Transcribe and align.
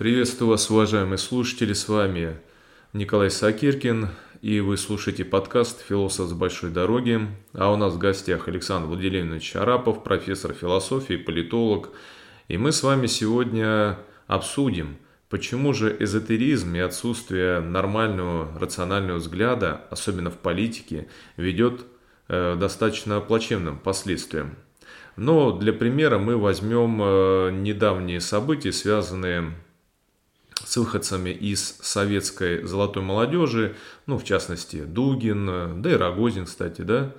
Приветствую 0.00 0.48
вас, 0.48 0.70
уважаемые 0.70 1.18
слушатели, 1.18 1.74
с 1.74 1.86
вами 1.86 2.38
Николай 2.94 3.30
Сакиркин, 3.30 4.08
и 4.40 4.60
вы 4.60 4.78
слушаете 4.78 5.26
подкаст 5.26 5.84
«Философ 5.86 6.30
с 6.30 6.32
большой 6.32 6.70
дороги», 6.70 7.20
а 7.52 7.70
у 7.70 7.76
нас 7.76 7.92
в 7.92 7.98
гостях 7.98 8.48
Александр 8.48 8.88
Владимирович 8.88 9.54
Арапов, 9.56 10.02
профессор 10.02 10.54
философии, 10.54 11.18
политолог, 11.18 11.90
и 12.48 12.56
мы 12.56 12.72
с 12.72 12.82
вами 12.82 13.08
сегодня 13.08 13.98
обсудим, 14.26 14.96
почему 15.28 15.74
же 15.74 15.94
эзотеризм 16.00 16.74
и 16.76 16.78
отсутствие 16.78 17.60
нормального 17.60 18.58
рационального 18.58 19.18
взгляда, 19.18 19.82
особенно 19.90 20.30
в 20.30 20.38
политике, 20.38 21.08
ведет 21.36 21.84
э, 22.28 22.56
достаточно 22.58 23.20
плачевным 23.20 23.78
последствиям. 23.78 24.56
Но 25.16 25.52
для 25.58 25.74
примера 25.74 26.16
мы 26.16 26.38
возьмем 26.38 27.02
э, 27.02 27.50
недавние 27.50 28.22
события, 28.22 28.72
связанные 28.72 29.52
с 30.70 30.76
выходцами 30.76 31.30
из 31.30 31.78
советской 31.82 32.62
золотой 32.62 33.02
молодежи, 33.02 33.74
ну, 34.06 34.18
в 34.18 34.24
частности, 34.24 34.84
Дугин, 34.84 35.82
да 35.82 35.90
и 35.90 35.94
Рогозин, 35.94 36.44
кстати, 36.46 36.82
да? 36.82 37.12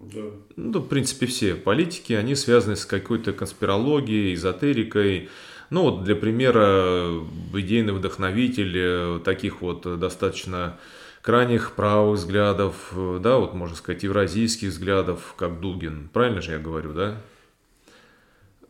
Да. 0.00 0.22
Ну, 0.56 0.80
в 0.80 0.88
принципе, 0.88 1.26
все 1.26 1.54
политики, 1.54 2.12
они 2.12 2.34
связаны 2.34 2.74
с 2.74 2.84
какой-то 2.84 3.32
конспирологией, 3.32 4.34
эзотерикой. 4.34 5.28
Ну, 5.70 5.82
вот 5.82 6.02
для 6.02 6.16
примера, 6.16 7.22
идейный 7.54 7.92
вдохновитель 7.92 8.72
э, 8.76 9.20
таких 9.24 9.60
вот 9.60 10.00
достаточно 10.00 10.76
крайних 11.22 11.74
правых 11.76 12.18
взглядов, 12.18 12.74
э, 12.96 13.20
да, 13.22 13.36
вот 13.36 13.54
можно 13.54 13.76
сказать, 13.76 14.02
евразийских 14.02 14.70
взглядов, 14.70 15.34
как 15.36 15.60
Дугин. 15.60 16.10
Правильно 16.12 16.40
же 16.40 16.50
я 16.50 16.58
говорю, 16.58 16.94
да? 16.94 17.20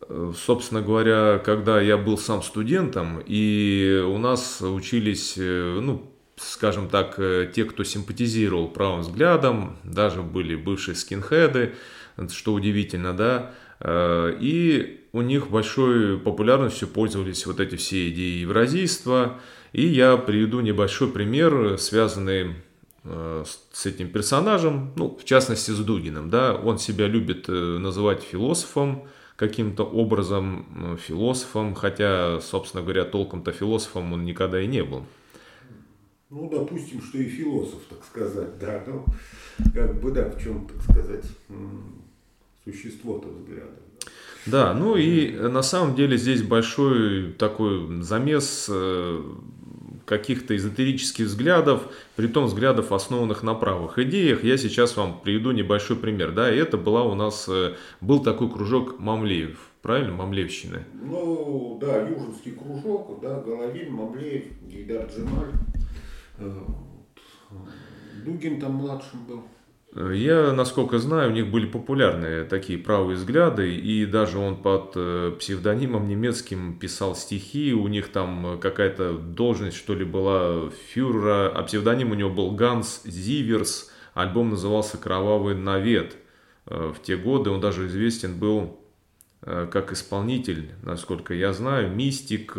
Собственно 0.09 0.80
говоря, 0.80 1.39
когда 1.45 1.83
я 1.83 1.98
был 1.98 2.17
сам 2.17 2.43
студентом, 2.43 3.23
и 3.27 4.03
у 4.07 4.17
нас 4.17 4.62
учились, 4.62 5.34
э, 5.37 5.81
ну, 5.83 6.11
скажем 6.37 6.89
так, 6.89 7.17
э, 7.19 7.50
те, 7.55 7.67
кто 7.67 7.84
симпатизировал 7.84 8.69
правым 8.69 9.00
взглядам, 9.00 9.77
даже 9.84 10.23
были 10.23 10.55
бывшие 10.55 10.95
скинхеды, 10.95 11.75
что 12.31 12.55
удивительно, 12.55 13.12
да, 13.12 13.55
э, 13.81 14.34
и 14.41 15.05
у 15.12 15.20
них 15.20 15.50
большой 15.50 16.19
популярностью 16.19 16.89
пользовались 16.89 17.45
вот 17.45 17.61
эти 17.61 17.77
все 17.77 18.09
идеи 18.09 18.39
евразийства, 18.41 19.39
и 19.75 19.87
я 19.87 20.17
приведу 20.17 20.61
небольшой 20.61 21.09
пример, 21.09 21.77
связанный 21.78 22.55
с 23.05 23.87
этим 23.87 24.11
персонажем, 24.11 24.93
ну, 24.97 25.17
в 25.19 25.25
частности, 25.25 25.70
с 25.70 25.78
Дугиным, 25.78 26.28
да, 26.31 26.55
он 26.55 26.78
себя 26.78 27.06
любит 27.06 27.48
называть 27.48 28.22
философом, 28.22 29.09
каким-то 29.39 29.84
образом 29.84 30.67
э, 30.75 30.97
философом, 30.97 31.75
хотя, 31.75 32.41
собственно 32.41 32.83
говоря, 32.83 33.05
толком-то 33.05 33.53
философом 33.53 34.12
он 34.12 34.25
никогда 34.25 34.61
и 34.61 34.67
не 34.67 34.83
был. 34.83 35.05
Ну, 36.28 36.50
допустим, 36.50 37.00
что 37.00 37.19
и 37.19 37.25
философ, 37.25 37.81
так 37.89 38.05
сказать, 38.05 38.59
да, 38.59 38.83
ну, 38.84 39.05
как 39.72 40.00
бы, 40.00 40.11
да, 40.11 40.28
в 40.28 40.42
чем, 40.42 40.66
так 40.66 40.83
сказать, 40.83 41.25
существо-то 42.64 43.28
взгляда. 43.28 43.77
Да, 44.44 44.75
ну 44.75 44.97
и 44.97 45.31
на 45.31 45.62
самом 45.62 45.94
деле 45.94 46.16
здесь 46.16 46.42
большой 46.42 47.33
такой 47.33 48.03
замес 48.03 48.66
э, 48.69 49.22
каких-то 50.09 50.56
эзотерических 50.56 51.27
взглядов, 51.27 51.83
при 52.17 52.27
том 52.27 52.47
взглядов, 52.47 52.92
основанных 52.92 53.42
на 53.42 53.55
правых 53.55 53.98
идеях. 53.98 54.42
Я 54.42 54.56
сейчас 54.56 54.97
вам 54.97 55.20
приведу 55.20 55.50
небольшой 55.50 55.97
пример. 55.97 56.33
Да, 56.33 56.48
это 56.48 56.78
была 56.78 57.05
у 57.05 57.15
нас, 57.15 57.47
э, 57.48 57.75
был 58.00 58.23
такой 58.23 58.50
кружок 58.50 58.98
Мамлеев, 58.98 59.59
правильно, 59.83 60.15
Мамлевщины? 60.15 60.84
Ну, 60.95 61.78
да, 61.81 62.09
Южинский 62.09 62.53
кружок, 62.53 63.20
да, 63.20 63.41
Головин, 63.41 63.92
Мамлеев, 63.92 64.45
Гейдар 64.62 65.06
Джемаль. 65.06 65.53
Э, 66.39 66.53
Дугин 68.25 68.61
там 68.61 68.72
младшим 68.72 69.25
был. 69.27 69.43
Я, 69.98 70.53
насколько 70.53 70.98
знаю, 71.00 71.31
у 71.31 71.32
них 71.32 71.50
были 71.50 71.66
популярные 71.66 72.44
такие 72.44 72.78
правые 72.78 73.16
взгляды, 73.16 73.75
и 73.75 74.06
даже 74.06 74.38
он 74.38 74.62
под 74.62 74.92
э, 74.94 75.34
псевдонимом 75.41 76.06
немецким 76.06 76.78
писал 76.78 77.16
стихи, 77.16 77.75
у 77.75 77.88
них 77.88 78.12
там 78.12 78.60
какая-то 78.60 79.14
должность, 79.14 79.76
что 79.76 79.94
ли, 79.94 80.04
была 80.04 80.70
фюрера, 80.92 81.48
а 81.48 81.64
псевдоним 81.64 82.12
у 82.12 82.14
него 82.14 82.31
был 82.31 82.53
Ганс 82.53 83.03
Зиверс, 83.04 83.91
альбом 84.14 84.50
назывался 84.50 84.98
«Кровавый 84.98 85.56
навет». 85.56 86.16
Э, 86.66 86.92
в 86.94 87.03
те 87.03 87.16
годы 87.16 87.50
он 87.50 87.60
даже 87.60 87.88
известен 87.88 88.38
был 88.38 88.78
э, 89.42 89.66
как 89.69 89.91
исполнитель, 89.91 90.70
насколько 90.84 91.34
я 91.34 91.53
знаю, 91.53 91.91
мистик, 91.91 92.56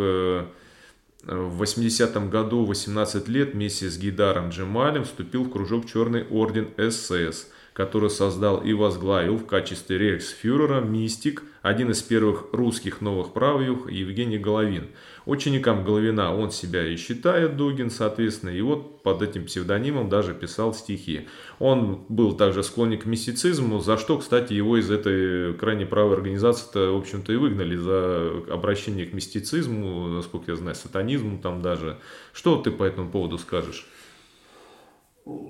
в 1.24 1.62
80-м 1.62 2.30
году, 2.30 2.66
18 2.66 3.28
лет, 3.28 3.53
вместе 3.53 3.90
с 3.90 3.97
Гидаром 3.97 4.50
Джемалем 4.50 5.03
вступил 5.03 5.44
в 5.44 5.52
кружок 5.52 5.85
Черный 5.85 6.25
Орден 6.30 6.69
СС– 6.78 7.47
который 7.79 8.09
создал 8.09 8.57
и 8.57 8.73
возглавил 8.73 9.38
в 9.38 9.45
качестве 9.45 9.97
рейхсфюрера 9.97 10.81
мистик, 10.81 11.44
один 11.62 11.91
из 11.91 12.01
первых 12.01 12.47
русских 12.51 13.00
новых 13.00 13.31
правых 13.31 13.90
Евгений 13.90 14.38
Головин. 14.38 14.90
Ученикам 15.25 15.85
Головина 15.85 16.35
он 16.35 16.51
себя 16.51 16.85
и 16.85 16.97
считает, 16.97 17.56
Дугин, 17.56 17.90
соответственно, 17.90 18.50
и 18.50 18.59
вот 18.59 19.01
под 19.01 19.22
этим 19.22 19.45
псевдонимом 19.45 20.09
даже 20.09 20.34
писал 20.34 20.73
стихи. 20.73 21.29
Он 21.57 22.03
был 22.09 22.35
также 22.35 22.63
склонник 22.63 23.03
к 23.03 23.06
мистицизму, 23.06 23.79
за 23.79 23.97
что, 23.97 24.17
кстати, 24.17 24.51
его 24.51 24.75
из 24.75 24.91
этой 24.91 25.53
крайне 25.53 25.85
правой 25.85 26.16
организации-то, 26.16 26.91
в 26.91 26.97
общем-то, 26.97 27.31
и 27.31 27.38
выгнали 27.38 27.78
за 27.78 28.44
обращение 28.51 29.06
к 29.06 29.13
мистицизму, 29.13 30.09
насколько 30.09 30.51
я 30.51 30.57
знаю, 30.57 30.75
сатанизму 30.75 31.40
там 31.41 31.61
даже. 31.61 31.97
Что 32.34 32.57
ты 32.57 32.72
по 32.72 32.84
этому 32.84 33.09
поводу 33.09 33.38
скажешь? 33.38 33.88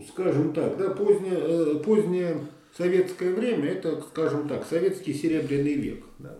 Скажем 0.07 0.53
так, 0.53 0.78
да, 0.78 0.90
позднее, 0.90 1.38
э, 1.38 1.75
позднее 1.84 2.38
советское 2.78 3.34
время, 3.34 3.69
это, 3.69 4.01
скажем 4.01 4.47
так, 4.47 4.66
советский 4.66 5.13
серебряный 5.13 5.73
век. 5.73 6.03
Да, 6.19 6.38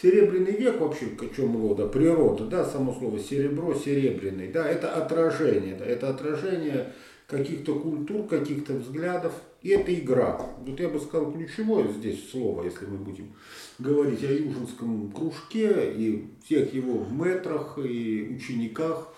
серебряный 0.00 0.52
век 0.52 0.80
вообще, 0.80 1.06
о 1.18 1.34
чем 1.34 1.60
рода, 1.60 1.86
природа, 1.86 2.44
да, 2.46 2.64
само 2.64 2.94
слово 2.94 3.18
серебро, 3.18 3.74
серебряный, 3.74 4.48
да, 4.48 4.68
это 4.68 4.94
отражение, 4.94 5.76
да, 5.76 5.84
это 5.84 6.08
отражение 6.08 6.92
каких-то 7.26 7.74
культур, 7.78 8.26
каких-то 8.26 8.74
взглядов, 8.74 9.32
и 9.62 9.70
это 9.70 9.92
игра. 9.92 10.40
Вот 10.64 10.78
я 10.78 10.88
бы 10.88 11.00
сказал 11.00 11.32
ключевое 11.32 11.88
здесь 11.88 12.30
слово, 12.30 12.64
если 12.64 12.86
мы 12.86 12.98
будем 12.98 13.32
говорить 13.78 14.22
о 14.22 14.32
Южинском 14.32 15.10
кружке 15.10 15.92
и 15.92 16.24
всех 16.44 16.72
его 16.72 17.04
метрах 17.10 17.78
и 17.78 18.36
учениках, 18.36 19.08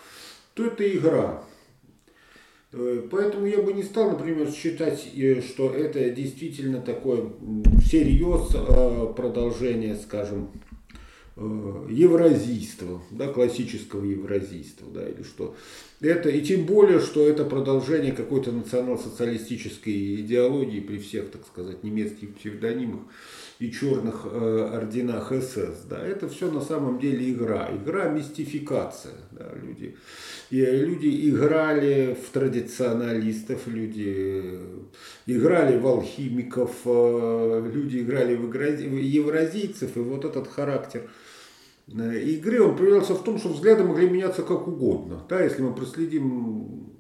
то 0.55 0.66
это 0.66 0.89
игра. 0.91 1.45
Э, 2.73 3.03
поэтому 3.11 3.47
я 3.47 3.62
бы 3.62 3.73
не 3.73 3.83
стал, 3.83 4.11
например, 4.11 4.51
считать, 4.51 5.09
э, 5.15 5.41
что 5.41 5.71
это 5.71 6.11
действительно 6.11 6.81
такое 6.81 7.33
всерьез 7.84 8.51
э, 8.55 9.12
продолжение, 9.17 9.97
скажем, 9.97 10.51
евразийства, 11.89 13.01
да, 13.12 13.28
классического 13.28 14.05
евразийства, 14.05 14.89
да, 14.93 15.09
или 15.09 15.23
что. 15.23 15.55
Это, 16.01 16.31
и 16.31 16.41
тем 16.41 16.67
более, 16.67 16.99
что 16.99 17.28
это 17.28 17.45
продолжение 17.45 18.11
какой-то 18.11 18.51
национал-социалистической 18.51 20.17
идеологии 20.17 20.81
при 20.81 20.99
всех, 20.99 21.31
так 21.31 21.47
сказать, 21.47 21.84
немецких 21.84 22.34
псевдонимах 22.34 23.03
и 23.59 23.73
черных 23.73 24.25
э, 24.25 24.71
орденах 24.73 25.33
СС. 25.33 25.83
Да, 25.89 25.99
это 25.99 26.29
все 26.29 26.51
на 26.51 26.61
самом 26.61 27.01
деле 27.01 27.31
игра. 27.31 27.69
Игра 27.73 28.09
мистификация. 28.09 29.15
Да, 29.33 29.51
люди, 29.61 29.97
и 30.51 30.65
люди 30.65 31.29
играли 31.29 32.17
в 32.17 32.31
традиционалистов, 32.31 33.67
люди 33.67 34.61
играли 35.27 35.77
в 35.77 35.87
алхимиков, 35.87 36.71
э, 36.85 37.71
люди 37.73 37.99
играли 37.99 38.37
в 38.37 38.55
евразийцев. 38.55 39.97
И 39.97 40.01
вот 40.01 40.25
этот 40.25 40.47
характер 40.47 41.11
э, 41.89 42.21
игры, 42.21 42.63
он 42.63 42.77
проявлялся 42.77 43.15
в 43.15 43.25
том, 43.25 43.39
что 43.39 43.49
взгляды 43.49 43.83
могли 43.83 44.09
меняться 44.09 44.43
как 44.43 44.69
угодно. 44.69 45.25
Да, 45.28 45.43
если 45.43 45.63
мы 45.63 45.75
проследим 45.75 46.93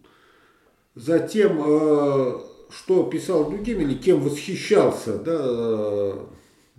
за 0.96 1.20
тем, 1.20 1.62
э, 1.64 2.40
что 2.70 3.04
писал 3.04 3.48
Дугин 3.48 3.80
или 3.80 3.94
кем 3.94 4.20
восхищался 4.20 5.18
да, 5.18 6.28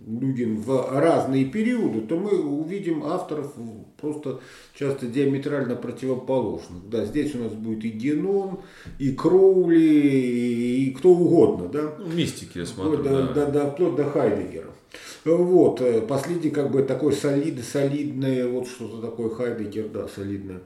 людям 0.06 0.56
в 0.60 0.98
разные 0.98 1.44
периоды, 1.44 2.00
то 2.00 2.16
мы 2.16 2.40
увидим 2.40 3.04
авторов 3.04 3.54
просто 4.00 4.40
часто 4.74 5.06
диаметрально 5.06 5.76
противоположных. 5.76 6.88
Да, 6.88 7.04
здесь 7.04 7.34
у 7.34 7.38
нас 7.38 7.52
будет 7.52 7.84
и 7.84 7.88
Геном, 7.88 8.62
и 8.98 9.12
Кроули, 9.12 9.78
и 9.78 10.90
кто 10.92 11.10
угодно. 11.10 11.68
Да? 11.68 11.94
Ну, 11.98 12.06
мистики, 12.06 12.58
я 12.58 12.66
смотрю. 12.66 12.98
Вплоть 12.98 13.04
да, 13.04 13.22
да. 13.22 13.32
Да, 13.34 13.50
да, 13.50 13.70
вплоть 13.70 13.96
до 13.96 14.04
Хайдегера. 14.04 14.70
Вот, 15.24 15.80
э, 15.82 16.00
последний 16.00 16.50
как 16.50 16.70
бы 16.70 16.82
такой 16.82 17.12
солид, 17.12 17.62
солидный, 17.62 18.48
вот 18.48 18.66
что-то 18.66 19.02
такое 19.02 19.28
Хайдегер, 19.28 19.88
да, 19.88 20.08
солидное. 20.08 20.60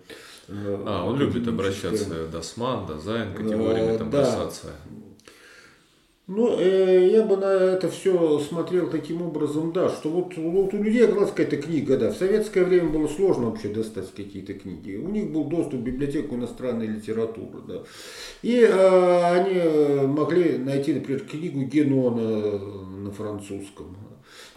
Э, 0.49 0.83
а, 0.87 1.05
он 1.07 1.19
любит 1.19 1.49
обращаться 1.49 2.15
э, 2.15 2.29
до 2.31 2.41
Сман, 2.41 2.87
до 2.87 2.99
Зайн, 2.99 3.35
категориями 3.35 3.97
там 3.97 4.11
да, 4.11 4.21
бросаться. 4.21 4.69
Ну, 6.27 6.59
э, 6.59 7.11
я 7.13 7.23
бы 7.23 7.37
на 7.37 7.45
это 7.45 7.91
все 7.91 8.39
смотрел 8.39 8.89
таким 8.89 9.21
образом, 9.21 9.73
да, 9.73 9.91
что 9.91 10.09
вот, 10.09 10.35
вот 10.39 10.73
у 10.73 10.83
людей 10.83 11.05
оказалась 11.05 11.31
какая-то 11.31 11.59
книга, 11.59 11.99
да. 11.99 12.11
В 12.13 12.17
советское 12.17 12.65
время 12.65 12.89
было 12.89 13.09
сложно 13.09 13.51
вообще 13.51 13.69
достать 13.69 14.11
какие-то 14.15 14.55
книги. 14.55 14.97
У 14.97 15.11
них 15.11 15.31
был 15.31 15.45
доступ 15.45 15.81
в 15.81 15.83
библиотеку 15.83 16.37
иностранной 16.37 16.87
литературы, 16.87 17.61
да. 17.69 17.83
И 18.41 18.59
э, 18.59 19.33
они 19.33 20.07
могли 20.07 20.57
найти, 20.57 20.95
например, 20.95 21.21
книгу 21.27 21.61
Генона 21.61 22.59
на 22.59 23.11
французском. 23.11 23.95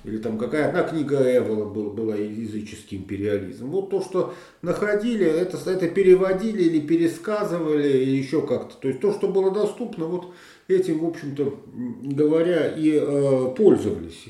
Или 0.03 0.17
там 0.17 0.37
какая 0.37 0.69
одна 0.69 0.83
книга 0.83 1.17
Эвола 1.37 1.65
была, 1.65 1.89
была 1.89 2.15
языческий 2.15 2.97
империализм. 2.97 3.67
Вот 3.67 3.89
то, 3.89 4.01
что 4.01 4.33
находили, 4.61 5.25
это, 5.25 5.57
это 5.69 5.87
переводили 5.89 6.63
или 6.63 6.79
пересказывали, 6.79 7.87
или 7.87 8.17
еще 8.17 8.45
как-то. 8.45 8.75
То 8.77 8.87
есть 8.87 8.99
то, 8.99 9.13
что 9.13 9.27
было 9.27 9.51
доступно, 9.51 10.05
вот 10.05 10.33
этим, 10.67 10.99
в 10.99 11.05
общем-то, 11.05 11.59
говоря, 12.03 12.67
и 12.67 12.99
э, 13.01 13.53
пользовались. 13.55 14.25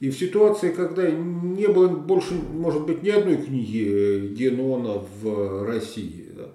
И 0.00 0.10
в 0.10 0.18
ситуации, 0.18 0.72
когда 0.72 1.10
не 1.10 1.66
было 1.68 1.88
больше, 1.88 2.34
может 2.34 2.84
быть, 2.84 3.02
ни 3.02 3.10
одной 3.10 3.36
книги 3.36 3.86
э, 3.86 4.26
Генона 4.28 5.02
в 5.22 5.64
России, 5.66 6.26
да, 6.36 6.50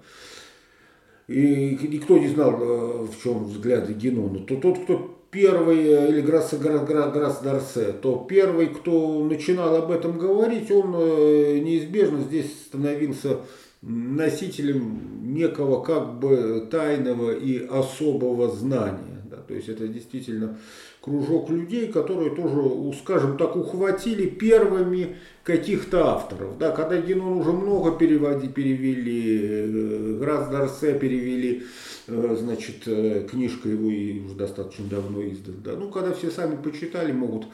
и 1.26 1.78
никто 1.82 2.18
не 2.18 2.28
знал, 2.28 2.58
э, 2.60 3.06
в 3.06 3.22
чем 3.22 3.44
взгляды 3.44 3.92
Генона, 3.92 4.40
то 4.40 4.56
тот, 4.56 4.80
кто 4.80 5.19
первый, 5.30 5.78
э, 5.78 6.08
или 6.08 6.20
Грасс, 6.20 6.52
Грасс 6.54 7.40
Дарсе, 7.40 7.92
то 7.92 8.26
первый, 8.28 8.68
кто 8.68 9.24
начинал 9.24 9.76
об 9.76 9.90
этом 9.90 10.18
говорить, 10.18 10.70
он 10.70 10.92
неизбежно 10.92 12.20
здесь 12.20 12.50
становился 12.66 13.38
носителем 13.82 15.32
некого 15.34 15.82
как 15.82 16.18
бы 16.18 16.68
тайного 16.70 17.32
и 17.32 17.66
особого 17.66 18.48
знания. 18.48 19.20
То 19.48 19.54
есть 19.54 19.68
это 19.68 19.88
действительно 19.88 20.58
кружок 21.00 21.48
людей, 21.50 21.90
которые 21.90 22.30
тоже, 22.30 22.98
скажем 22.98 23.38
так, 23.38 23.56
ухватили 23.56 24.26
первыми 24.26 25.16
каких-то 25.44 26.08
авторов. 26.08 26.58
Да, 26.58 26.70
когда 26.72 27.00
Генон 27.00 27.38
уже 27.38 27.52
много 27.52 27.92
переводи, 27.92 28.48
перевели, 28.48 29.38
э, 29.40 30.18
Грас 30.20 30.48
Дарсе 30.48 30.98
перевели, 30.98 31.64
э, 32.06 32.36
значит, 32.38 32.86
э, 32.86 33.26
книжка 33.30 33.68
его 33.68 33.88
и 33.88 34.20
уже 34.20 34.34
достаточно 34.34 34.86
давно 34.86 35.26
издана. 35.26 35.58
Да. 35.64 35.72
Ну, 35.76 35.90
когда 35.90 36.12
все 36.12 36.30
сами 36.30 36.56
почитали, 36.56 37.12
могут 37.12 37.46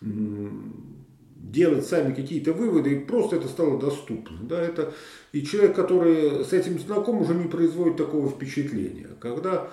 делать 0.00 1.86
сами 1.86 2.14
какие-то 2.14 2.52
выводы, 2.52 2.94
и 2.94 3.00
просто 3.00 3.36
это 3.36 3.48
стало 3.48 3.80
доступно. 3.80 4.38
Да, 4.42 4.60
это, 4.60 4.92
и 5.32 5.42
человек, 5.42 5.74
который 5.74 6.44
с 6.44 6.52
этим 6.52 6.78
знаком, 6.78 7.20
уже 7.22 7.34
не 7.34 7.48
производит 7.48 7.96
такого 7.96 8.28
впечатления. 8.28 9.08
Когда 9.20 9.70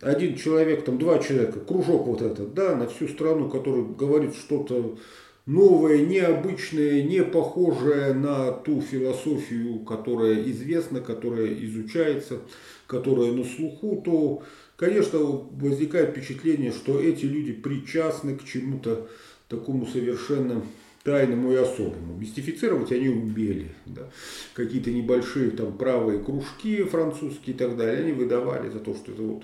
один 0.00 0.36
человек, 0.36 0.84
там 0.84 0.98
два 0.98 1.18
человека, 1.18 1.60
кружок 1.60 2.06
вот 2.06 2.22
этот, 2.22 2.54
да, 2.54 2.74
на 2.76 2.88
всю 2.88 3.08
страну, 3.08 3.48
который 3.48 3.84
говорит 3.84 4.34
что-то 4.34 4.98
новое, 5.46 5.98
необычное, 6.02 7.02
не 7.02 7.22
похожее 7.22 8.14
на 8.14 8.52
ту 8.52 8.80
философию, 8.80 9.80
которая 9.80 10.42
известна, 10.42 11.00
которая 11.00 11.52
изучается, 11.64 12.38
которая 12.86 13.32
на 13.32 13.44
слуху, 13.44 14.02
то, 14.04 14.42
конечно, 14.76 15.18
возникает 15.18 16.10
впечатление, 16.10 16.72
что 16.72 17.00
эти 17.00 17.24
люди 17.24 17.52
причастны 17.52 18.36
к 18.36 18.44
чему-то 18.44 19.08
такому 19.48 19.86
совершенно 19.86 20.62
тайному 21.04 21.52
и 21.52 21.56
особому. 21.56 22.16
Мистифицировать 22.16 22.92
они 22.92 23.08
умели. 23.08 23.72
Да. 23.86 24.08
Какие-то 24.54 24.90
небольшие 24.92 25.50
там 25.50 25.76
правые 25.76 26.20
кружки 26.20 26.84
французские 26.84 27.56
и 27.56 27.58
так 27.58 27.76
далее, 27.76 28.04
они 28.04 28.12
выдавали 28.12 28.70
за 28.70 28.78
то, 28.78 28.94
что 28.94 29.12
это 29.12 29.22
вот 29.22 29.42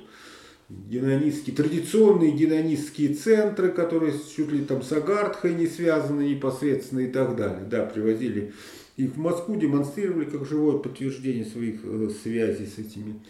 динонистские, 0.69 1.57
традиционные 1.57 2.33
динонистские 2.33 3.15
центры, 3.15 3.71
которые 3.71 4.13
чуть 4.13 4.53
ли 4.53 4.65
там 4.65 4.83
с 4.83 4.93
Агартхой 4.93 5.55
не 5.55 5.67
связаны 5.67 6.23
непосредственно 6.23 7.01
и 7.01 7.11
так 7.11 7.37
далее. 7.37 7.67
Да, 7.69 7.87
привозили 7.87 8.53
их 8.97 9.13
в 9.13 9.19
Москву, 9.19 9.57
демонстрировали 9.57 10.27
как 10.27 10.45
живое 10.45 10.79
подтверждение 10.79 11.45
своих 11.45 11.81
э, 11.85 12.11
связей 12.23 12.67
с 12.67 12.79
этими 12.79 13.21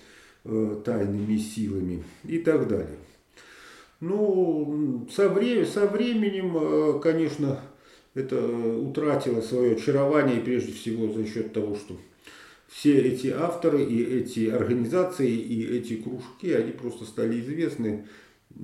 э, 0.44 0.80
тайными 0.84 1.36
силами 1.36 2.02
и 2.24 2.38
так 2.38 2.66
далее. 2.68 2.98
Ну, 4.00 5.06
со, 5.10 5.28
вре 5.28 5.66
со 5.66 5.86
временем, 5.86 6.56
э, 6.56 7.00
конечно, 7.00 7.60
это 8.14 8.40
утратило 8.40 9.40
свое 9.42 9.76
очарование, 9.76 10.40
прежде 10.40 10.72
всего 10.72 11.12
за 11.12 11.26
счет 11.26 11.52
того, 11.52 11.76
что 11.76 11.96
все 12.68 13.00
эти 13.00 13.28
авторы 13.28 13.82
и 13.82 14.02
эти 14.04 14.48
организации 14.48 15.30
и 15.30 15.66
эти 15.66 15.96
кружки, 15.96 16.52
они 16.52 16.72
просто 16.72 17.04
стали 17.04 17.40
известны 17.40 18.06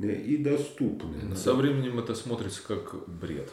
э, 0.02 0.14
и 0.14 0.36
доступны. 0.36 1.34
Со 1.34 1.54
временем 1.54 1.98
это 1.98 2.14
смотрится 2.14 2.60
как 2.66 3.08
бред. 3.08 3.50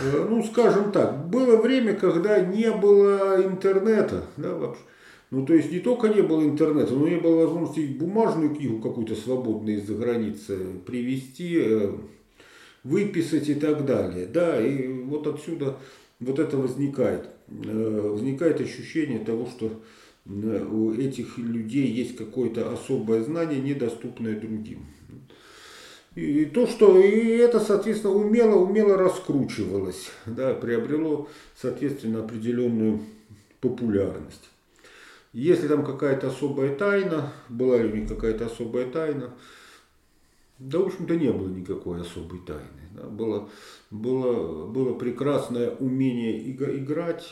Э, 0.00 0.26
ну, 0.28 0.42
скажем 0.42 0.92
так, 0.92 1.28
было 1.28 1.60
время, 1.60 1.94
когда 1.94 2.40
не 2.40 2.70
было 2.72 3.42
интернета, 3.44 4.24
да, 4.36 4.54
вообще. 4.54 4.82
Ну, 5.30 5.46
то 5.46 5.54
есть 5.54 5.70
не 5.70 5.78
только 5.78 6.08
не 6.08 6.22
было 6.22 6.42
интернета, 6.42 6.92
но 6.92 7.06
не 7.06 7.16
было 7.16 7.44
возможности 7.44 7.86
бумажную 7.86 8.52
книгу 8.52 8.80
какую-то 8.80 9.14
свободную 9.14 9.78
из-за 9.78 9.94
границы 9.94 10.58
привезти, 10.86 11.60
э, 11.60 11.92
выписать 12.82 13.48
и 13.48 13.54
так 13.54 13.84
далее. 13.84 14.26
Да, 14.26 14.60
и 14.60 14.88
вот 14.88 15.26
отсюда 15.26 15.76
вот 16.18 16.38
это 16.38 16.56
возникает. 16.56 17.28
Э, 17.50 18.00
возникает 18.12 18.60
ощущение 18.60 19.18
того, 19.18 19.46
что 19.46 19.80
э, 20.26 20.64
у 20.64 20.92
этих 20.94 21.36
людей 21.36 21.86
есть 21.88 22.16
какое-то 22.16 22.72
особое 22.72 23.22
знание, 23.24 23.60
недоступное 23.60 24.38
другим. 24.38 24.86
И 26.14 26.44
то, 26.44 26.66
что 26.66 26.98
и 27.00 27.36
это, 27.36 27.60
соответственно, 27.60 28.14
умело, 28.14 28.56
умело 28.56 28.96
раскручивалось, 28.96 30.10
да, 30.26 30.54
приобрело, 30.54 31.28
соответственно, 31.56 32.20
определенную 32.20 33.00
популярность. 33.60 34.48
Если 35.32 35.68
там 35.68 35.84
какая-то 35.84 36.28
особая 36.28 36.74
тайна, 36.74 37.32
была 37.48 37.78
ли 37.78 37.92
у 37.92 37.96
них 37.96 38.08
какая-то 38.08 38.46
особая 38.46 38.90
тайна, 38.90 39.32
да, 40.58 40.78
в 40.78 40.86
общем-то, 40.86 41.16
не 41.16 41.32
было 41.32 41.48
никакой 41.48 42.00
особой 42.00 42.40
тайны. 42.40 42.79
Было, 43.08 43.48
было, 43.90 44.66
было 44.66 44.94
прекрасное 44.94 45.70
умение 45.70 46.50
играть 46.50 47.26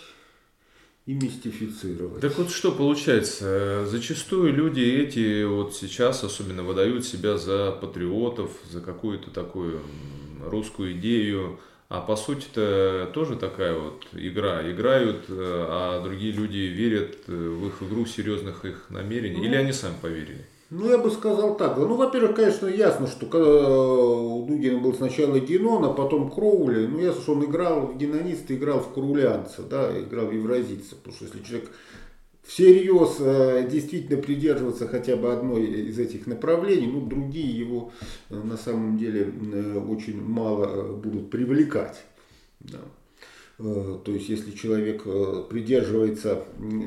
и 1.07 1.15
мистифицировать. 1.15 2.21
Так 2.21 2.37
вот 2.37 2.51
что 2.51 2.71
получается? 2.71 3.87
Зачастую 3.87 4.53
люди 4.53 4.81
эти 4.81 5.45
вот 5.45 5.75
сейчас 5.75 6.23
особенно 6.23 6.63
выдают 6.63 7.07
себя 7.07 7.39
за 7.39 7.73
патриотов, 7.73 8.51
за 8.71 8.81
какую-то 8.81 9.31
такую 9.31 9.81
русскую 10.45 10.93
идею, 10.93 11.59
а 11.89 12.03
по 12.03 12.17
сути 12.17 12.47
это 12.51 13.11
тоже 13.15 13.37
такая 13.37 13.75
вот 13.75 14.07
игра. 14.13 14.71
Играют, 14.71 15.25
э, 15.29 15.35
а 15.39 16.03
другие 16.03 16.33
люди 16.33 16.59
верят 16.59 17.27
в 17.27 17.67
их 17.67 17.83
игру 17.83 18.05
серьезных 18.05 18.67
их 18.67 18.91
намерений. 18.91 19.39
Ну, 19.39 19.45
Или 19.45 19.55
они 19.55 19.73
сами 19.73 19.95
поверили? 20.01 20.45
Ну, 20.71 20.91
я 20.91 20.99
бы 20.99 21.11
сказал 21.11 21.57
так. 21.57 21.79
Ну, 21.79 21.95
во-первых, 21.95 22.37
конечно, 22.37 22.67
ясно, 22.67 23.07
что 23.07 23.25
когда 23.25 23.71
у 23.71 24.45
Дугина 24.45 24.79
был 24.81 24.93
сначала 24.93 25.41
Генон, 25.41 25.85
а 25.87 25.93
потом 25.95 26.31
Кроули, 26.31 26.87
ну, 26.87 26.99
ясно, 26.99 27.23
что 27.23 27.33
он 27.33 27.45
играл 27.47 27.87
в 27.87 27.97
генониста, 27.97 28.55
играл 28.55 28.81
в 28.81 28.93
крулянца, 28.93 29.63
да, 29.63 29.99
играл 29.99 30.27
в 30.27 30.33
евразийца. 30.33 30.97
Потому 30.97 31.17
что 31.17 31.25
если 31.25 31.43
человек 31.43 31.71
всерьез 32.43 33.17
э, 33.21 33.67
действительно 33.71 34.21
придерживаться 34.21 34.87
хотя 34.89 35.17
бы 35.17 35.33
одной 35.33 35.65
из 35.65 35.99
этих 35.99 36.27
направлений, 36.27 36.87
ну, 36.87 37.01
другие 37.07 37.59
его 37.59 37.93
э, 38.29 38.35
на 38.35 38.59
самом 38.59 38.99
деле 38.99 39.33
э, 39.53 39.79
очень 39.79 40.23
мало 40.23 40.93
будут 40.93 41.31
привлекать. 41.31 42.05
Да. 42.61 42.81
Э, 43.61 43.99
то 44.05 44.13
есть, 44.13 44.29
если 44.29 44.53
человек 44.53 45.03
э, 45.05 45.45
придерживается 45.51 46.45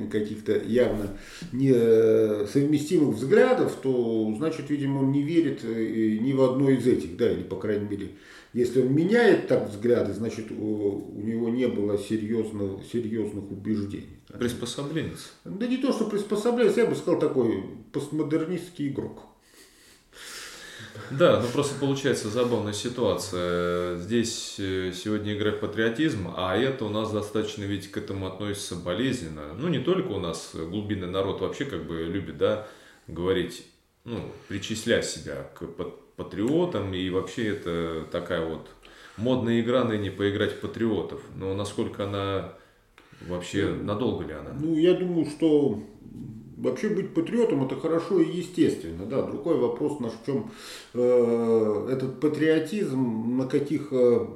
каких-то 0.10 0.58
явно 0.58 1.18
несовместимых 1.52 3.16
взглядов, 3.16 3.76
то, 3.82 4.34
значит, 4.38 4.70
видимо, 4.70 5.00
он 5.00 5.12
не 5.12 5.22
верит 5.22 5.66
э, 5.66 6.18
ни 6.22 6.32
в 6.32 6.42
одно 6.42 6.70
из 6.70 6.88
этих, 6.88 7.18
да, 7.18 7.30
или, 7.30 7.44
по 7.44 7.58
крайней 7.58 7.90
мере, 7.90 8.12
если 8.54 8.82
он 8.82 8.94
меняет 8.94 9.48
так 9.48 9.70
взгляды, 9.70 10.14
значит, 10.14 10.52
у 10.52 11.22
него 11.22 11.50
не 11.50 11.68
было 11.68 11.98
серьезных, 11.98 12.86
серьезных 12.92 13.52
убеждений. 13.52 14.20
Приспособленец? 14.40 15.34
Да 15.44 15.68
не 15.68 15.78
то, 15.78 15.92
что 15.92 16.06
приспособленец, 16.06 16.78
я 16.78 16.86
бы 16.86 16.96
сказал, 16.96 17.20
такой 17.20 17.64
постмодернистский 17.92 18.90
игрок. 18.90 19.24
Да, 21.10 21.42
ну 21.42 21.48
просто 21.48 21.80
получается 21.80 22.30
забавная 22.30 22.74
ситуация. 22.74 23.98
Здесь 23.98 24.56
э, 24.60 24.92
сегодня 24.94 25.34
играет 25.34 25.60
патриотизм, 25.60 26.34
а 26.36 26.56
это 26.56 26.86
у 26.86 26.90
нас 26.90 27.12
достаточно 27.12 27.64
ведь 27.64 27.92
к 27.92 27.98
этому 27.98 28.28
относится 28.28 28.76
болезненно. 28.76 29.54
Ну 29.58 29.68
не 29.68 29.80
только 29.80 30.08
у 30.10 30.20
нас, 30.20 30.52
глубинный 30.54 31.08
народ 31.08 31.42
вообще 31.42 31.66
как 31.66 31.86
бы 31.86 32.04
любит, 32.04 32.38
да, 32.38 32.68
говорить, 33.08 33.66
ну, 34.06 34.32
причислять 34.48 35.06
себя 35.06 35.50
к 35.54 35.66
патриотам, 36.16 36.94
и 36.94 37.10
вообще 37.10 37.50
это 37.50 38.06
такая 38.12 38.46
вот 38.46 38.70
модная 39.18 39.62
игра 39.62 39.84
ныне 39.84 40.12
поиграть 40.12 40.54
в 40.54 40.60
патриотов. 40.60 41.22
Но 41.36 41.54
насколько 41.54 42.06
она 42.06 42.54
вообще, 43.28 43.70
надолго 43.70 44.26
ли 44.26 44.34
она? 44.34 44.52
Ну, 44.60 44.76
я 44.76 44.94
думаю, 44.94 45.26
что 45.26 45.84
вообще 46.62 46.90
быть 46.90 47.14
патриотом 47.14 47.66
это 47.66 47.76
хорошо 47.76 48.22
и 48.22 48.38
естественно. 48.38 49.06
Да. 49.06 49.24
Другой 49.24 49.58
вопрос 49.58 50.00
наш 50.00 50.14
в 50.14 50.26
чем 50.26 50.52
э, 50.94 51.88
этот 51.92 52.20
патриотизм, 52.20 53.38
на 53.38 53.48
каких 53.48 53.88
э, 53.92 54.28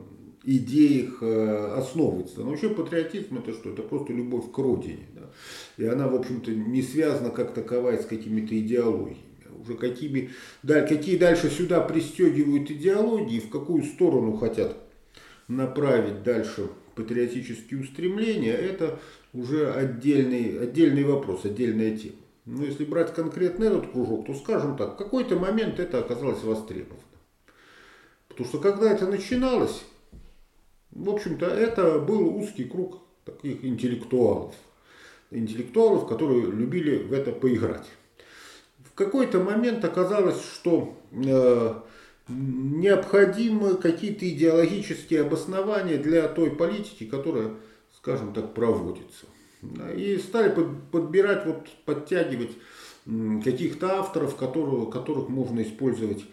идеях 0.43 1.21
э, 1.21 1.73
основывается. 1.77 2.41
Но 2.41 2.49
вообще 2.49 2.69
патриотизм 2.69 3.37
это 3.37 3.53
что? 3.53 3.69
Это 3.69 3.83
просто 3.83 4.13
любовь 4.13 4.51
к 4.51 4.57
родине. 4.57 5.07
Да. 5.13 5.29
И 5.77 5.87
она, 5.87 6.07
в 6.07 6.15
общем-то, 6.15 6.51
не 6.51 6.81
связана 6.81 7.29
как 7.29 7.53
таковая 7.53 8.01
с 8.01 8.05
какими-то 8.05 8.57
идеологиями. 8.59 9.17
Уже 9.61 9.75
какими, 9.75 10.31
да, 10.63 10.81
какие 10.81 11.17
дальше 11.17 11.49
сюда 11.49 11.81
пристегивают 11.81 12.69
идеологии, 12.69 13.39
в 13.39 13.49
какую 13.49 13.83
сторону 13.83 14.33
хотят 14.37 14.77
направить 15.47 16.23
дальше 16.23 16.69
патриотические 16.95 17.81
устремления, 17.81 18.53
это 18.53 18.99
уже 19.35 19.71
отдельный, 19.71 20.59
отдельный 20.59 21.03
вопрос, 21.03 21.45
отдельная 21.45 21.97
тема. 21.97 22.15
Но 22.45 22.63
если 22.63 22.85
брать 22.85 23.13
конкретно 23.13 23.65
этот 23.65 23.91
кружок, 23.91 24.27
то 24.27 24.33
скажем 24.35 24.77
так, 24.77 24.93
в 24.93 24.97
какой-то 24.97 25.37
момент 25.37 25.79
это 25.79 25.99
оказалось 25.99 26.43
востребовано. 26.43 27.01
Потому 28.27 28.47
что 28.47 28.59
когда 28.59 28.91
это 28.91 29.07
начиналось, 29.07 29.83
в 30.91 31.09
общем-то, 31.09 31.45
это 31.45 31.99
был 31.99 32.35
узкий 32.37 32.65
круг 32.65 33.01
таких 33.25 33.63
интеллектуалов. 33.65 34.55
Интеллектуалов, 35.31 36.07
которые 36.07 36.45
любили 36.51 37.03
в 37.03 37.11
это 37.11 37.31
поиграть. 37.31 37.87
В 38.83 38.93
какой-то 38.93 39.39
момент 39.39 39.83
оказалось, 39.83 40.41
что 40.41 40.95
э, 41.11 41.73
необходимы 42.29 43.75
какие-то 43.75 44.29
идеологические 44.29 45.21
обоснования 45.21 45.97
для 45.97 46.27
той 46.27 46.51
политики, 46.51 47.05
которая, 47.05 47.51
скажем 48.05 48.33
так, 48.33 48.53
проводится. 48.53 49.25
И 49.97 50.19
стали 50.19 50.53
подбирать, 50.91 51.43
вот, 51.47 51.67
подтягивать 51.85 52.51
каких-то 53.43 53.99
авторов, 53.99 54.35
которых, 54.35 54.91
которых 54.91 55.27
можно 55.27 55.63
использовать 55.63 56.23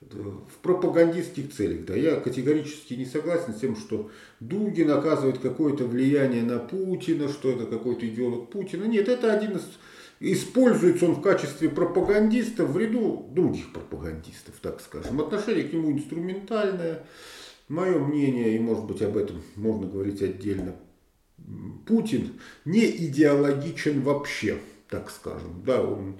э, 0.00 0.16
в 0.16 0.58
пропагандистских 0.62 1.52
целях. 1.52 1.84
Да, 1.84 1.94
я 1.94 2.16
категорически 2.16 2.94
не 2.94 3.06
согласен 3.06 3.54
с 3.54 3.60
тем, 3.60 3.76
что 3.76 4.10
Дугин 4.40 4.90
оказывает 4.90 5.38
какое-то 5.38 5.84
влияние 5.84 6.42
на 6.42 6.58
Путина, 6.58 7.28
что 7.28 7.52
это 7.52 7.66
какой-то 7.66 8.08
идеолог 8.08 8.50
Путина. 8.50 8.84
Нет, 8.84 9.08
это 9.08 9.32
один 9.32 9.56
из 9.56 9.62
Используется 10.18 11.06
он 11.06 11.16
в 11.16 11.20
качестве 11.20 11.68
пропагандиста 11.68 12.64
в 12.64 12.76
ряду 12.78 13.28
других 13.32 13.72
пропагандистов, 13.72 14.54
так 14.60 14.80
скажем. 14.80 15.20
Отношение 15.20 15.64
к 15.64 15.72
нему 15.72 15.90
инструментальное. 15.90 17.04
Мое 17.68 17.98
мнение, 17.98 18.54
и 18.54 18.58
может 18.58 18.84
быть 18.84 19.02
об 19.02 19.16
этом 19.16 19.42
можно 19.56 19.88
говорить 19.88 20.20
отдельно, 20.20 20.76
Путин 21.86 22.40
не 22.64 22.86
идеологичен 23.06 24.02
вообще, 24.02 24.58
так 24.88 25.10
скажем. 25.10 25.62
Да, 25.64 25.82
он, 25.82 26.16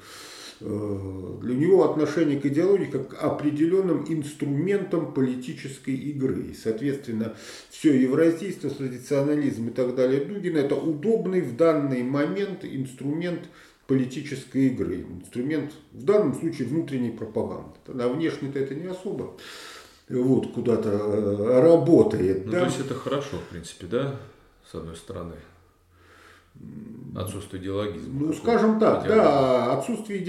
э, 0.60 1.38
для 1.42 1.54
него 1.54 1.90
отношение 1.90 2.40
к 2.40 2.46
идеологии 2.46 2.86
как 2.86 3.08
к 3.08 3.22
определенным 3.22 4.04
инструментам 4.08 5.14
политической 5.14 5.94
игры. 5.94 6.48
И, 6.50 6.54
соответственно, 6.54 7.34
все 7.70 7.94
евразийство, 8.00 8.70
традиционализм 8.70 9.68
и 9.68 9.72
так 9.72 9.94
далее 9.94 10.24
Дугина– 10.24 10.58
это 10.58 10.74
удобный 10.74 11.40
в 11.40 11.56
данный 11.56 12.02
момент 12.02 12.64
инструмент 12.64 13.48
политической 13.86 14.68
игры, 14.68 15.04
инструмент, 15.20 15.72
в 15.92 16.04
данном 16.04 16.34
случае, 16.34 16.68
внутренней 16.68 17.10
пропаганды. 17.10 17.76
Тогда 17.84 18.08
внешне-то 18.08 18.58
это 18.58 18.74
не 18.74 18.86
особо 18.86 19.36
вот, 20.08 20.52
куда-то 20.52 20.90
э, 20.90 21.60
работает. 21.60 22.46
Ну, 22.46 22.52
да? 22.52 22.60
то 22.60 22.64
есть 22.66 22.80
это 22.80 22.94
хорошо, 22.94 23.38
в 23.38 23.50
принципе, 23.50 23.86
да, 23.86 24.16
с 24.72 24.74
одной 24.74 24.96
стороны. 24.96 25.34
Отсутствие 27.14 27.62
идеологизма. 27.62 28.26
Ну, 28.26 28.32
скажем 28.32 28.78
так, 28.78 29.06
да, 29.06 29.72
отсутствие 29.72 30.22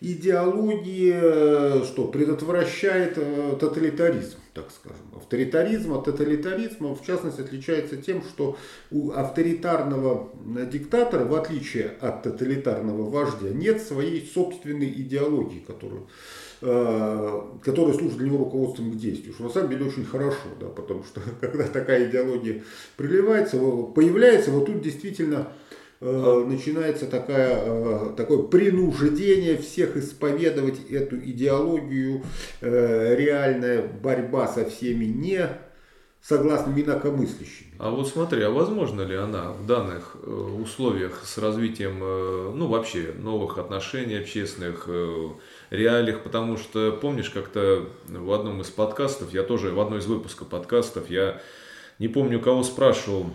идеологии, 0.00 1.12
э, 1.14 1.84
что 1.84 2.06
предотвращает 2.08 3.14
э, 3.16 3.56
тоталитаризм, 3.58 4.38
так 4.54 4.70
скажем. 4.70 5.02
Авторитаризм 5.16 5.94
от 5.94 6.04
тоталитаризма, 6.04 6.94
в 6.94 7.04
частности, 7.04 7.40
отличается 7.40 7.96
тем, 7.96 8.22
что 8.22 8.56
у 8.90 9.12
авторитарного 9.12 10.30
диктатора, 10.72 11.24
в 11.24 11.34
отличие 11.34 11.90
от 12.00 12.22
тоталитарного 12.22 13.08
вождя, 13.08 13.50
нет 13.50 13.82
своей 13.82 14.26
собственной 14.26 14.90
идеологии, 14.90 15.60
которую 15.60 16.08
э, 16.60 17.40
которая 17.62 17.94
служит 17.94 18.18
для 18.18 18.28
него 18.28 18.38
руководством 18.38 18.92
к 18.92 18.96
действию, 18.96 19.32
что 19.34 19.44
на 19.44 19.50
самом 19.50 19.70
деле 19.70 19.86
очень 19.86 20.04
хорошо, 20.04 20.48
да, 20.60 20.66
потому 20.66 21.04
что 21.04 21.20
когда 21.40 21.64
такая 21.64 22.08
идеология 22.10 22.62
приливается, 22.96 23.58
появляется, 23.58 24.50
вот 24.50 24.66
тут 24.66 24.80
действительно 24.80 25.48
э, 26.00 26.44
начинается 26.48 27.06
такая, 27.06 27.62
э, 27.64 28.14
такое 28.16 28.42
принуждение 28.42 29.56
всех 29.56 29.96
исповедовать 29.96 30.90
эту 30.90 31.18
идеологию, 31.18 32.22
реальная 32.60 33.82
борьба 33.82 34.48
со 34.48 34.64
всеми 34.64 35.04
не 35.04 35.48
согласными 36.20 36.82
инакомыслящими. 36.82 37.74
А 37.78 37.90
вот 37.90 38.08
смотри, 38.08 38.42
а 38.42 38.50
возможно 38.50 39.02
ли 39.02 39.14
она 39.14 39.52
в 39.52 39.64
данных 39.66 40.16
условиях 40.26 41.22
с 41.24 41.38
развитием, 41.38 42.00
ну 42.00 42.66
вообще 42.66 43.14
новых 43.16 43.56
отношений 43.56 44.16
общественных, 44.16 44.88
реалиях, 45.70 46.22
потому 46.22 46.56
что 46.56 46.92
помнишь 46.92 47.30
как-то 47.30 47.88
в 48.06 48.32
одном 48.32 48.60
из 48.60 48.68
подкастов, 48.68 49.32
я 49.32 49.42
тоже 49.42 49.70
в 49.70 49.80
одной 49.80 50.00
из 50.00 50.06
выпусков 50.06 50.48
подкастов, 50.48 51.10
я 51.10 51.40
не 51.98 52.08
помню 52.08 52.40
кого 52.40 52.62
спрашивал, 52.62 53.30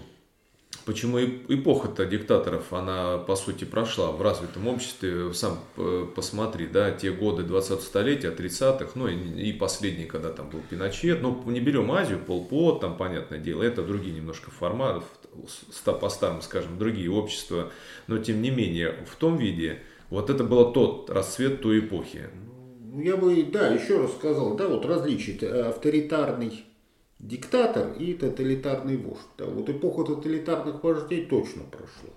Почему 0.86 1.18
эпоха-то 1.18 2.06
диктаторов, 2.06 2.74
она 2.74 3.18
по 3.18 3.38
сути 3.38 3.64
прошла 3.64 4.12
в 4.12 4.22
развитом 4.22 4.68
обществе, 4.68 5.34
сам 5.34 5.60
э, 5.78 6.08
посмотри, 6.14 6.68
да, 6.68 6.92
те 6.92 7.12
годы 7.12 7.44
20 7.44 7.82
столетия, 7.82 8.32
30-х, 8.32 8.92
ну 8.96 9.08
и, 9.08 9.54
последний, 9.54 10.04
когда 10.04 10.30
там 10.30 10.50
был 10.50 10.60
Пиночет, 10.70 11.22
ну 11.22 11.42
не 11.46 11.62
берем 11.62 11.90
Азию, 11.90 12.20
Полпот, 12.20 12.82
там 12.82 12.98
понятное 12.98 13.40
дело, 13.40 13.64
это 13.64 13.82
другие 13.82 14.14
немножко 14.14 14.52
форматы, 14.52 15.06
по 15.86 16.10
старым, 16.10 16.42
скажем, 16.42 16.78
другие 16.78 17.10
общества, 17.10 17.72
но 18.08 18.18
тем 18.18 18.42
не 18.42 18.50
менее 18.50 19.06
в 19.10 19.16
том 19.16 19.38
виде, 19.38 19.80
вот 20.14 20.30
это 20.30 20.44
был 20.44 20.72
тот 20.72 21.10
расцвет 21.10 21.62
той 21.62 21.80
эпохи. 21.80 22.30
Ну, 22.82 23.02
я 23.02 23.18
бы, 23.18 23.44
да, 23.52 23.70
еще 23.70 24.00
раз 24.00 24.12
сказал, 24.12 24.56
да, 24.56 24.68
вот 24.68 24.86
различие, 24.86 25.36
э, 25.42 25.62
авторитарный 25.64 26.66
диктатор 27.18 27.94
и 27.94 28.14
тоталитарный 28.14 28.98
вождь. 28.98 29.26
Да, 29.40 29.46
вот 29.46 29.68
эпоха 29.70 30.04
тоталитарных 30.04 30.84
вождей 30.84 31.26
точно 31.26 31.64
прошла. 31.64 32.14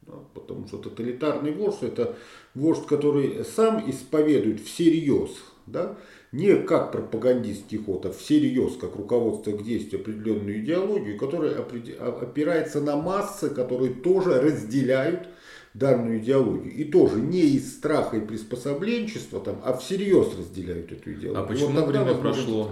Да, 0.00 0.14
потому 0.34 0.66
что 0.66 0.78
тоталитарный 0.78 1.52
вождь 1.52 1.84
это 1.84 2.16
вождь, 2.56 2.86
который 2.86 3.44
сам 3.44 3.88
исповедует 3.88 4.60
всерьез, 4.60 5.30
да, 5.66 5.96
не 6.32 6.56
как 6.56 6.90
пропагандистский 6.90 7.78
ход, 7.78 8.04
а 8.04 8.10
всерьез, 8.10 8.76
как 8.76 8.96
руководство 8.96 9.52
к 9.52 9.62
действию 9.62 10.00
определенную 10.00 10.58
идеологию, 10.58 11.16
которая 11.16 11.54
опирается 11.60 12.80
на 12.80 12.96
массы, 12.96 13.48
которые 13.48 13.94
тоже 13.94 14.40
разделяют 14.40 15.28
данную 15.74 16.18
идеологию. 16.18 16.72
И 16.74 16.84
тоже 16.84 17.20
не 17.20 17.40
из 17.40 17.74
страха 17.74 18.16
и 18.16 18.20
приспособленчества, 18.20 19.40
там, 19.40 19.60
а 19.64 19.76
всерьез 19.76 20.36
разделяют 20.38 20.92
эту 20.92 21.12
идеологию. 21.12 21.42
А 21.42 21.46
почему 21.46 21.80
вот 21.80 21.88
время 21.88 22.14
прошло? 22.14 22.70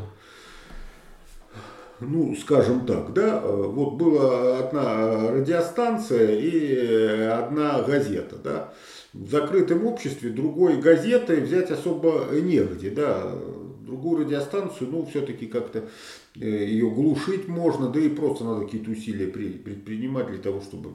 ну, 2.00 2.34
скажем 2.34 2.86
так, 2.86 3.12
да, 3.12 3.40
вот 3.40 3.94
была 3.94 4.58
одна 4.58 5.30
радиостанция 5.30 6.38
и 6.38 7.22
одна 7.24 7.82
газета, 7.82 8.36
да. 8.42 8.72
В 9.12 9.30
закрытом 9.30 9.86
обществе 9.86 10.30
другой 10.30 10.80
газеты 10.80 11.40
взять 11.40 11.70
особо 11.70 12.26
негде, 12.32 12.90
да. 12.90 13.32
Другую 13.80 14.24
радиостанцию, 14.24 14.90
ну, 14.90 15.04
все-таки 15.04 15.46
как-то 15.46 15.88
э, 16.36 16.46
ее 16.46 16.88
глушить 16.88 17.48
можно, 17.48 17.88
да 17.88 17.98
и 17.98 18.08
просто 18.08 18.44
надо 18.44 18.64
какие-то 18.64 18.92
усилия 18.92 19.26
предпринимать 19.26 20.28
для 20.28 20.38
того, 20.38 20.60
чтобы 20.60 20.90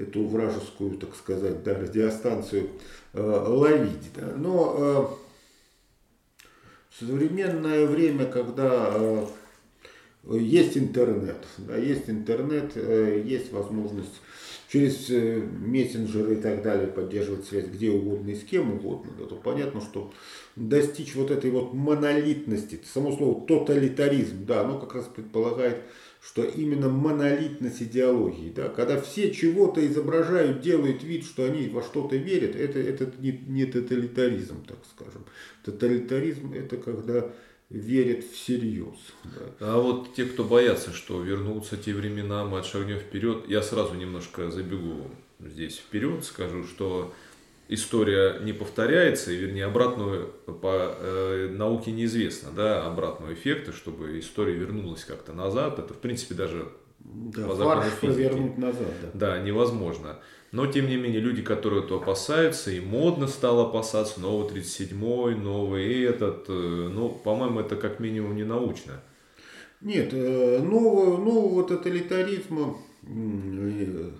эту 0.00 0.26
вражескую, 0.26 0.96
так 0.96 1.14
сказать, 1.14 1.62
да, 1.62 1.74
радиостанцию 1.74 2.70
э, 3.12 3.20
ловить. 3.20 4.12
Да. 4.14 4.32
Но 4.36 4.74
э, 4.78 6.44
в 6.90 7.00
современное 7.00 7.86
время, 7.86 8.26
когда 8.26 8.92
э, 8.94 9.26
есть 10.38 10.76
интернет, 10.76 11.38
да, 11.58 11.76
есть 11.76 12.08
интернет, 12.08 12.72
э, 12.74 13.22
есть 13.24 13.52
возможность 13.52 14.20
через 14.70 15.10
э, 15.10 15.40
мессенджеры 15.40 16.34
и 16.34 16.40
так 16.40 16.62
далее 16.62 16.86
поддерживать 16.86 17.44
связь 17.44 17.66
где 17.66 17.90
угодно 17.90 18.30
и 18.30 18.36
с 18.36 18.44
кем 18.44 18.74
угодно, 18.74 19.12
да, 19.18 19.26
то 19.26 19.34
понятно, 19.34 19.80
что 19.80 20.12
достичь 20.54 21.14
вот 21.16 21.30
этой 21.30 21.50
вот 21.50 21.74
монолитности, 21.74 22.80
само 22.92 23.16
слово 23.16 23.44
тоталитаризм, 23.46 24.46
да, 24.46 24.60
оно 24.60 24.78
как 24.78 24.94
раз 24.94 25.06
предполагает, 25.06 25.82
что 26.22 26.44
именно 26.44 26.88
монолитность 26.88 27.82
идеологии, 27.82 28.52
да, 28.54 28.68
когда 28.68 29.00
все 29.00 29.32
чего-то 29.32 29.84
изображают, 29.86 30.60
делают 30.60 31.02
вид, 31.02 31.24
что 31.24 31.44
они 31.44 31.68
во 31.68 31.82
что-то 31.82 32.16
верят, 32.16 32.54
это, 32.54 32.78
это 32.78 33.10
не, 33.18 33.32
не 33.46 33.64
тоталитаризм, 33.64 34.64
так 34.64 34.78
скажем. 34.94 35.24
Тоталитаризм 35.64 36.52
это 36.52 36.76
когда 36.76 37.30
верят 37.70 38.24
всерьез. 38.24 38.98
Да. 39.24 39.54
А 39.60 39.80
вот 39.80 40.14
те, 40.14 40.24
кто 40.26 40.44
боятся, 40.44 40.92
что 40.92 41.22
вернутся 41.22 41.76
те 41.76 41.94
времена, 41.94 42.44
мы 42.44 42.58
отшагнем 42.58 42.98
вперед, 42.98 43.44
я 43.48 43.62
сразу 43.62 43.94
немножко 43.94 44.50
забегу 44.50 45.10
здесь 45.38 45.76
вперед, 45.76 46.24
скажу, 46.24 46.64
что 46.64 47.14
история 47.70 48.40
не 48.40 48.52
повторяется, 48.52 49.32
и, 49.32 49.36
вернее, 49.36 49.64
обратную 49.64 50.26
по 50.26 50.94
э, 50.98 51.48
науке 51.50 51.92
неизвестно, 51.92 52.50
да, 52.54 52.84
обратного 52.84 53.32
эффекта, 53.32 53.72
чтобы 53.72 54.18
история 54.18 54.54
вернулась 54.54 55.04
как-то 55.04 55.32
назад. 55.32 55.78
Это, 55.78 55.94
в 55.94 55.98
принципе, 55.98 56.34
даже 56.34 56.68
да, 56.98 57.46
по 57.46 57.54
закону 57.54 57.82
физики. 58.00 58.60
назад, 58.60 58.88
да. 59.02 59.36
Да, 59.36 59.38
невозможно. 59.40 60.18
Но, 60.50 60.66
тем 60.66 60.88
не 60.88 60.96
менее, 60.96 61.20
люди, 61.20 61.42
которые 61.42 61.86
то 61.86 61.98
опасаются, 61.98 62.72
и 62.72 62.80
модно 62.80 63.28
стало 63.28 63.68
опасаться, 63.68 64.20
новый 64.20 64.48
37-й, 64.48 65.36
новый 65.36 66.02
этот, 66.02 66.46
э, 66.48 66.52
ну, 66.52 67.08
по-моему, 67.08 67.60
это 67.60 67.76
как 67.76 68.00
минимум 68.00 68.34
не 68.34 68.44
научно. 68.44 69.00
Нет, 69.80 70.12
э, 70.12 70.58
нового, 70.58 71.18
нового 71.18 71.62
тоталитаризма 71.62 72.76
э, 73.04 74.10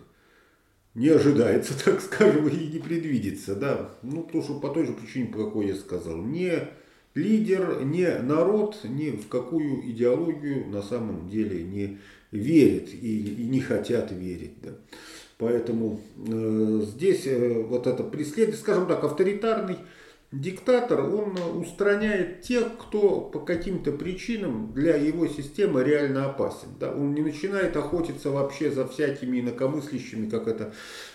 не 0.95 1.09
ожидается, 1.09 1.75
так 1.85 2.01
скажем, 2.01 2.49
и 2.49 2.67
не 2.67 2.79
предвидится, 2.79 3.55
да. 3.55 3.91
Ну, 4.03 4.23
потому 4.23 4.43
что 4.43 4.61
по 4.61 4.69
той 4.69 4.87
же 4.87 4.93
причине, 4.93 5.27
по 5.27 5.45
какой 5.45 5.69
я 5.69 5.75
сказал, 5.75 6.17
не 6.17 6.69
лидер, 7.15 7.85
не 7.85 8.19
народ 8.19 8.81
ни 8.85 9.11
в 9.11 9.29
какую 9.29 9.91
идеологию 9.91 10.69
на 10.69 10.83
самом 10.83 11.29
деле 11.29 11.65
не 11.65 11.99
верит 12.31 12.93
и, 12.95 13.43
и 13.43 13.47
не 13.47 13.61
хотят 13.61 14.13
верить, 14.13 14.55
да. 14.63 14.71
Поэтому 15.39 16.01
э, 16.29 16.83
здесь 16.85 17.27
э, 17.27 17.63
вот 17.63 17.87
это 17.87 18.03
преследование, 18.05 18.61
скажем 18.61 18.87
так, 18.87 19.03
авторитарный 19.03 19.79
диктатор, 20.33 21.01
он 21.01 21.37
устраняет 21.57 22.43
тех, 22.43 22.77
кто 22.79 23.21
по 23.21 23.41
каким-то 23.41 23.93
причинам 23.93 24.73
для 24.73 24.95
его 24.95 25.27
системы 25.27 25.83
реально 25.83 26.27
опасен. 26.27 26.69
Да? 26.79 26.93
Он 26.93 27.15
не 27.15 27.23
начинает 27.23 27.77
охотиться 27.77 28.31
вообще 28.31 28.71
за 28.71 28.87
всякими 28.87 29.41
инакомыслящими, 29.41 30.31
как 30.31 30.47
это 30.47 30.73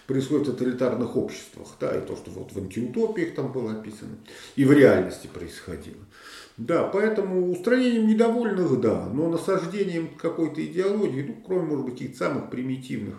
происходит 0.07 0.47
в 0.47 0.51
тоталитарных 0.51 1.15
обществах. 1.15 1.67
Да? 1.79 1.97
И 1.97 2.05
то, 2.05 2.15
что 2.15 2.31
вот 2.31 2.51
в 2.51 2.57
антиутопиях 2.57 3.35
там 3.35 3.51
было 3.51 3.71
описано, 3.71 4.17
и 4.55 4.65
в 4.65 4.71
реальности 4.73 5.27
происходило. 5.33 6.03
Да, 6.57 6.83
поэтому 6.87 7.51
устранением 7.51 8.07
недовольных, 8.07 8.79
да, 8.79 9.09
но 9.13 9.29
насаждением 9.29 10.07
какой-то 10.15 10.65
идеологии, 10.65 11.23
ну, 11.23 11.43
кроме, 11.45 11.63
может 11.63 11.85
быть, 11.85 11.93
каких-то 11.95 12.17
самых 12.17 12.49
примитивных 12.49 13.15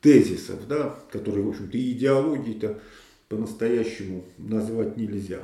тезисов, 0.00 0.66
да, 0.66 0.98
которые, 1.12 1.44
в 1.44 1.50
общем-то, 1.50 1.78
и 1.78 1.92
идеологией-то 1.92 2.80
по-настоящему 3.32 4.26
назвать 4.36 4.98
нельзя. 4.98 5.42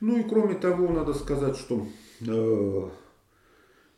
Ну 0.00 0.18
и 0.18 0.24
кроме 0.24 0.56
того, 0.56 0.88
надо 0.88 1.14
сказать, 1.14 1.56
что 1.56 1.86
э, 2.20 2.88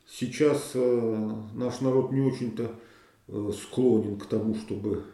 сейчас 0.06 0.72
э, 0.74 1.30
наш 1.54 1.80
народ 1.80 2.12
не 2.12 2.20
очень-то 2.20 2.70
э, 3.28 3.50
склонен 3.58 4.18
к 4.18 4.26
тому, 4.26 4.54
чтобы 4.54 5.04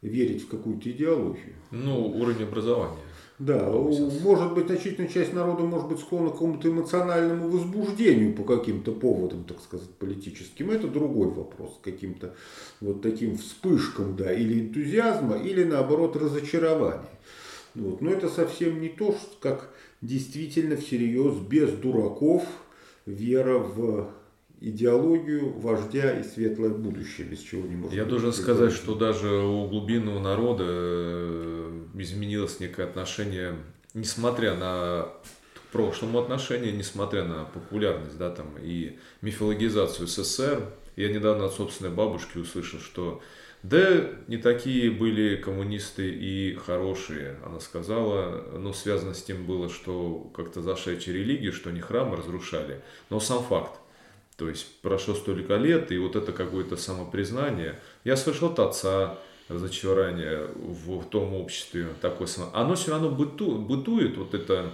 верить 0.00 0.44
в 0.44 0.48
какую-то 0.48 0.90
идеологию. 0.90 1.56
Ну, 1.70 2.06
уровень 2.06 2.44
образования. 2.44 3.04
Да, 3.38 3.70
может 3.70 4.54
быть, 4.54 4.66
значительная 4.66 5.10
часть 5.10 5.34
народа 5.34 5.62
может 5.62 5.88
быть 5.88 5.98
склонна 5.98 6.30
к 6.30 6.34
какому-то 6.34 6.68
эмоциональному 6.68 7.50
возбуждению 7.50 8.34
по 8.34 8.44
каким-то 8.44 8.92
поводам, 8.92 9.44
так 9.44 9.60
сказать, 9.60 9.90
политическим. 9.90 10.70
Это 10.70 10.88
другой 10.88 11.28
вопрос, 11.28 11.78
каким-то 11.82 12.34
вот 12.80 13.02
таким 13.02 13.36
вспышкам, 13.36 14.16
да, 14.16 14.32
или 14.32 14.60
энтузиазма, 14.60 15.36
или 15.36 15.64
наоборот 15.64 16.16
разочарования. 16.16 17.10
Вот. 17.74 18.00
Но 18.00 18.10
это 18.10 18.30
совсем 18.30 18.80
не 18.80 18.88
то, 18.88 19.14
как 19.40 19.70
действительно 20.00 20.76
всерьез, 20.76 21.36
без 21.36 21.72
дураков, 21.72 22.42
вера 23.04 23.58
в 23.58 24.10
идеологию 24.60 25.52
вождя 25.58 26.18
и 26.18 26.22
светлое 26.22 26.70
будущее, 26.70 27.26
без 27.26 27.40
чего 27.40 27.66
не 27.66 27.76
может 27.76 27.94
Я 27.94 28.04
должен 28.04 28.32
сказать, 28.32 28.72
что 28.72 28.94
даже 28.94 29.28
у 29.28 29.66
глубинного 29.68 30.18
народа 30.18 30.64
э, 30.66 31.80
изменилось 31.94 32.60
некое 32.60 32.84
отношение, 32.84 33.54
несмотря 33.94 34.54
на 34.54 35.08
к 35.54 35.72
прошлому 35.72 36.20
отношение, 36.20 36.72
несмотря 36.72 37.24
на 37.24 37.44
популярность, 37.44 38.16
да, 38.16 38.30
там, 38.30 38.46
и 38.60 38.98
мифологизацию 39.20 40.06
СССР. 40.06 40.62
Я 40.96 41.12
недавно 41.12 41.46
от 41.46 41.54
собственной 41.54 41.90
бабушки 41.90 42.38
услышал, 42.38 42.80
что 42.80 43.20
да, 43.62 44.10
не 44.28 44.36
такие 44.36 44.90
были 44.90 45.36
коммунисты 45.36 46.08
и 46.08 46.54
хорошие, 46.54 47.36
она 47.44 47.58
сказала, 47.58 48.58
но 48.58 48.72
связано 48.72 49.12
с 49.12 49.22
тем 49.22 49.44
было, 49.44 49.68
что 49.68 50.30
как-то 50.34 50.62
зашедшие 50.62 51.18
религии, 51.18 51.50
что 51.50 51.70
они 51.70 51.80
храмы 51.80 52.16
разрушали, 52.16 52.80
но 53.10 53.18
сам 53.18 53.42
факт. 53.42 53.80
То 54.36 54.48
есть 54.48 54.66
прошло 54.82 55.14
столько 55.14 55.56
лет, 55.56 55.90
и 55.92 55.98
вот 55.98 56.14
это 56.14 56.32
какое-то 56.32 56.76
самопризнание. 56.76 57.80
Я 58.04 58.16
слышал 58.16 58.50
от 58.50 58.58
отца 58.58 59.18
разочарование 59.48 60.48
в, 60.54 61.04
том 61.04 61.34
обществе, 61.34 61.88
такое 62.00 62.28
оно 62.52 62.74
все 62.74 62.90
равно 62.90 63.10
быту, 63.10 63.56
бытует, 63.56 64.16
вот 64.16 64.34
это, 64.34 64.72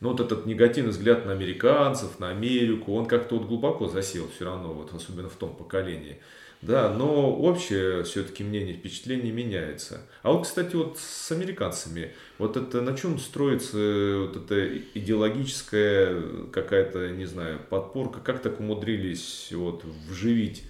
ну 0.00 0.10
вот 0.10 0.20
этот 0.20 0.46
негативный 0.46 0.90
взгляд 0.90 1.26
на 1.26 1.32
американцев, 1.32 2.18
на 2.18 2.30
Америку, 2.30 2.94
он 2.94 3.06
как-то 3.06 3.36
вот 3.36 3.46
глубоко 3.46 3.88
засел 3.88 4.28
все 4.34 4.44
равно, 4.44 4.72
вот 4.72 4.92
особенно 4.94 5.28
в 5.28 5.36
том 5.36 5.54
поколении. 5.54 6.18
Да, 6.62 6.92
но 6.92 7.34
общее 7.36 8.02
все-таки 8.04 8.42
мнение, 8.42 8.74
впечатление 8.74 9.32
меняется. 9.32 10.00
А 10.22 10.32
вот, 10.32 10.44
кстати, 10.44 10.74
вот 10.74 10.98
с 10.98 11.30
американцами, 11.30 12.12
вот 12.38 12.56
это 12.56 12.80
на 12.80 12.96
чем 12.96 13.18
строится 13.18 13.76
вот 14.26 14.36
эта 14.36 14.78
идеологическая 14.94 16.22
какая-то, 16.52 17.10
не 17.10 17.26
знаю, 17.26 17.60
подпорка, 17.68 18.20
как 18.20 18.40
так 18.40 18.58
умудрились 18.58 19.50
вот 19.52 19.84
вживить 20.08 20.64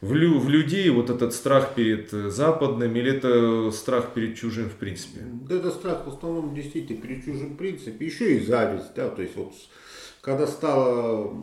в, 0.00 0.14
лю, 0.14 0.38
в 0.38 0.48
людей 0.48 0.90
вот 0.90 1.10
этот 1.10 1.32
страх 1.32 1.74
перед 1.74 2.10
западным 2.10 2.94
или 2.94 3.12
это 3.12 3.70
страх 3.70 4.12
перед 4.14 4.36
чужим 4.36 4.68
в 4.68 4.74
принципе? 4.74 5.20
Да 5.48 5.56
это 5.56 5.70
страх 5.70 6.06
в 6.06 6.10
основном 6.10 6.54
действительно 6.54 7.00
перед 7.00 7.24
чужим 7.24 7.54
в 7.54 7.56
принципе, 7.56 8.06
еще 8.06 8.36
и 8.36 8.44
зависть, 8.44 8.94
да, 8.94 9.08
то 9.08 9.22
есть 9.22 9.36
вот 9.36 9.52
когда 10.20 10.46
стало 10.46 11.34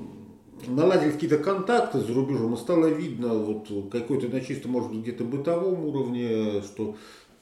наладили 0.67 1.11
какие-то 1.11 1.37
контакты 1.37 1.99
за 1.99 2.13
рубежом, 2.13 2.55
стало 2.57 2.87
видно 2.87 3.33
вот 3.33 3.91
какой-то 3.91 4.27
на 4.27 4.41
чисто, 4.41 4.67
может 4.67 4.91
быть, 4.91 5.01
где-то 5.01 5.23
бытовом 5.23 5.85
уровне, 5.85 6.61
что 6.61 6.95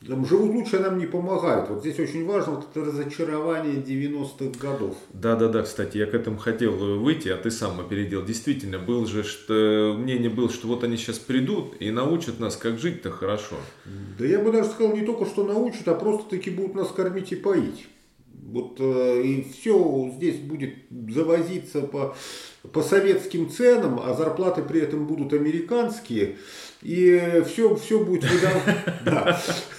там 0.08 0.26
живут 0.26 0.52
лучше, 0.52 0.78
а 0.78 0.80
нам 0.80 0.98
не 0.98 1.06
помогает. 1.06 1.70
Вот 1.70 1.82
здесь 1.82 2.00
очень 2.00 2.26
важно 2.26 2.54
вот 2.54 2.68
это 2.72 2.86
разочарование 2.86 3.76
90-х 3.76 4.58
годов. 4.60 4.96
Да-да-да, 5.12 5.64
кстати, 5.64 5.98
я 5.98 6.06
к 6.06 6.14
этому 6.14 6.38
хотел 6.38 6.72
выйти, 6.72 7.28
а 7.28 7.38
ты 7.38 7.52
сам 7.52 7.80
опередил. 7.82 8.24
Действительно, 8.24 8.80
был 8.80 9.06
же, 9.06 9.24
что 9.24 9.96
мнение 9.98 10.30
было, 10.30 10.50
что 10.50 10.68
вот 10.68 10.86
они 10.86 10.96
сейчас 10.96 11.20
придут 11.20 11.76
и 11.82 11.92
научат 11.92 12.40
нас, 12.40 12.56
как 12.56 12.80
жить-то 12.80 13.12
хорошо. 13.12 13.58
Да 14.18 14.26
я 14.26 14.40
бы 14.40 14.52
даже 14.54 14.70
сказал, 14.70 14.96
не 14.96 15.06
только 15.06 15.26
что 15.26 15.44
научат, 15.44 15.88
а 15.90 15.96
просто 15.96 16.30
таки 16.30 16.50
будут 16.50 16.76
нас 16.76 16.88
кормить 16.90 17.34
и 17.34 17.36
поить. 17.36 17.88
Вот 18.52 18.78
э, 18.80 19.22
и 19.22 19.44
все 19.44 20.12
здесь 20.16 20.38
будет 20.38 20.76
завозиться 21.10 21.82
по, 21.82 22.16
по 22.72 22.82
советским 22.82 23.50
ценам, 23.50 24.00
а 24.04 24.14
зарплаты 24.14 24.64
при 24.64 24.82
этом 24.82 25.06
будут 25.06 25.34
американские, 25.34 26.38
и 26.82 27.44
все, 27.48 27.76
все 27.76 28.04
будет 28.04 28.24
выдавать. 28.24 29.36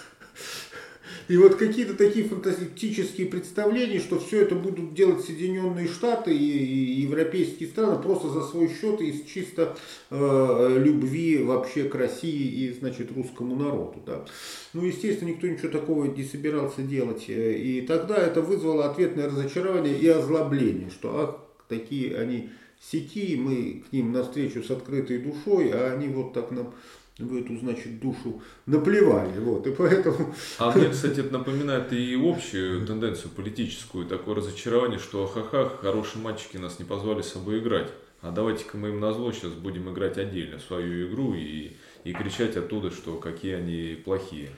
И 1.30 1.36
вот 1.36 1.54
какие-то 1.54 1.94
такие 1.94 2.26
фантастические 2.26 3.28
представления, 3.28 4.00
что 4.00 4.18
все 4.18 4.42
это 4.42 4.56
будут 4.56 4.94
делать 4.94 5.24
Соединенные 5.24 5.86
Штаты 5.86 6.36
и, 6.36 6.44
и 6.44 7.02
европейские 7.02 7.68
страны 7.68 8.02
просто 8.02 8.30
за 8.30 8.42
свой 8.42 8.68
счет 8.68 9.00
из 9.00 9.22
чисто 9.22 9.76
э, 10.10 10.76
любви 10.84 11.38
вообще 11.38 11.84
к 11.84 11.94
России 11.94 12.64
и, 12.64 12.72
значит, 12.72 13.12
русскому 13.14 13.54
народу. 13.54 14.02
Да. 14.04 14.24
Ну, 14.72 14.84
естественно, 14.84 15.28
никто 15.28 15.46
ничего 15.46 15.68
такого 15.68 16.06
не 16.06 16.24
собирался 16.24 16.82
делать. 16.82 17.26
И 17.28 17.84
тогда 17.86 18.16
это 18.16 18.42
вызвало 18.42 18.90
ответное 18.90 19.28
разочарование 19.28 19.96
и 19.96 20.08
озлобление, 20.08 20.90
что 20.90 21.16
ах, 21.16 21.36
такие 21.68 22.18
они 22.18 22.50
сети, 22.80 23.36
мы 23.36 23.84
к 23.88 23.92
ним 23.92 24.10
навстречу 24.10 24.64
с 24.64 24.70
открытой 24.72 25.18
душой, 25.18 25.70
а 25.70 25.92
они 25.92 26.08
вот 26.08 26.32
так 26.32 26.50
нам 26.50 26.74
в 27.20 27.36
эту, 27.36 27.56
значит, 27.58 28.00
душу 28.00 28.42
наплевали. 28.66 29.38
Вот, 29.38 29.66
и 29.66 29.70
поэтому... 29.72 30.34
А 30.58 30.70
мне, 30.72 30.88
кстати, 30.90 31.20
это 31.20 31.32
напоминает 31.32 31.92
и 31.92 32.14
общую 32.14 32.86
тенденцию 32.86 33.30
политическую, 33.30 34.06
такое 34.06 34.36
разочарование, 34.36 34.98
что 34.98 35.26
ха-ха, 35.26 35.68
хорошие 35.68 36.22
мальчики 36.22 36.56
нас 36.56 36.78
не 36.78 36.84
позвали 36.84 37.22
с 37.22 37.32
собой 37.32 37.58
играть. 37.58 37.90
А 38.22 38.30
давайте-ка 38.30 38.76
мы 38.76 38.88
им 38.90 39.00
назло 39.00 39.32
сейчас 39.32 39.52
будем 39.52 39.90
играть 39.90 40.18
отдельно 40.18 40.58
свою 40.58 41.08
игру 41.08 41.34
и, 41.34 41.72
и 42.04 42.12
кричать 42.12 42.56
оттуда, 42.56 42.90
что 42.90 43.16
какие 43.16 43.54
они 43.54 43.96
плохие. 44.04 44.50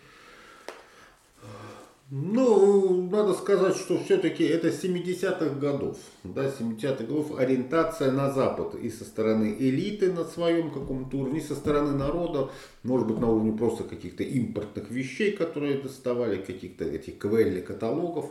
Ну, 2.14 3.09
надо 3.11 3.33
сказать, 3.33 3.75
что 3.75 3.98
все-таки 3.98 4.44
это 4.44 4.68
70-х 4.68 5.59
годов. 5.59 5.96
Да, 6.25 6.44
70-х 6.44 7.05
годов 7.05 7.38
ориентация 7.38 8.12
на 8.12 8.31
Запад 8.31 8.75
и 8.75 8.90
со 8.90 9.05
стороны 9.05 9.57
элиты 9.59 10.12
на 10.12 10.25
своем 10.25 10.70
каком-то 10.70 11.16
уровне, 11.16 11.40
со 11.40 11.55
стороны 11.55 11.92
народа, 11.92 12.51
может 12.83 13.07
быть, 13.07 13.18
на 13.18 13.31
уровне 13.31 13.57
просто 13.57 13.85
каких-то 13.85 14.25
импортных 14.25 14.90
вещей, 14.90 15.33
которые 15.33 15.79
доставали, 15.79 16.37
каких-то 16.37 16.85
этих 16.85 17.16
квелли 17.16 17.62
каталогов 17.62 18.27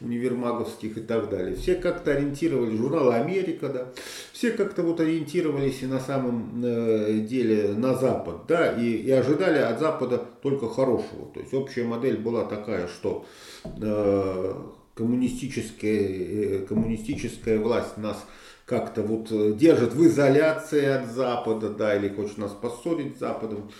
универмаговских 0.00 0.96
и 0.96 1.00
так 1.00 1.28
далее. 1.28 1.56
Все 1.56 1.74
как-то 1.74 2.12
ориентировались, 2.12 2.78
журнал 2.78 3.10
Америка, 3.10 3.68
да, 3.68 3.88
все 4.32 4.52
как-то 4.52 4.84
вот 4.84 5.00
ориентировались 5.00 5.82
и 5.82 5.86
на 5.86 5.98
самом 5.98 6.62
э, 6.64 7.18
деле 7.28 7.74
на 7.74 7.94
Запад, 7.94 8.42
да, 8.46 8.72
и, 8.80 8.92
и 8.92 9.10
ожидали 9.10 9.58
от 9.58 9.80
Запада 9.80 10.24
только 10.44 10.68
хорошего. 10.68 11.24
То 11.32 11.40
есть 11.40 11.54
общая 11.54 11.84
модель 11.84 12.18
была 12.18 12.44
такая, 12.44 12.86
что 12.86 13.24
э, 13.64 14.54
коммунистическая, 14.94 16.66
коммунистическая 16.66 17.58
власть 17.58 17.96
нас 17.96 18.22
как-то 18.66 19.02
вот 19.02 19.56
держит 19.56 19.94
в 19.94 20.06
изоляции 20.06 20.84
от 20.84 21.10
Запада, 21.10 21.70
да, 21.70 21.96
или 21.96 22.08
хочет 22.08 22.38
нас 22.38 22.52
поссорить 22.52 23.16
с 23.16 23.20
Западом. 23.20 23.70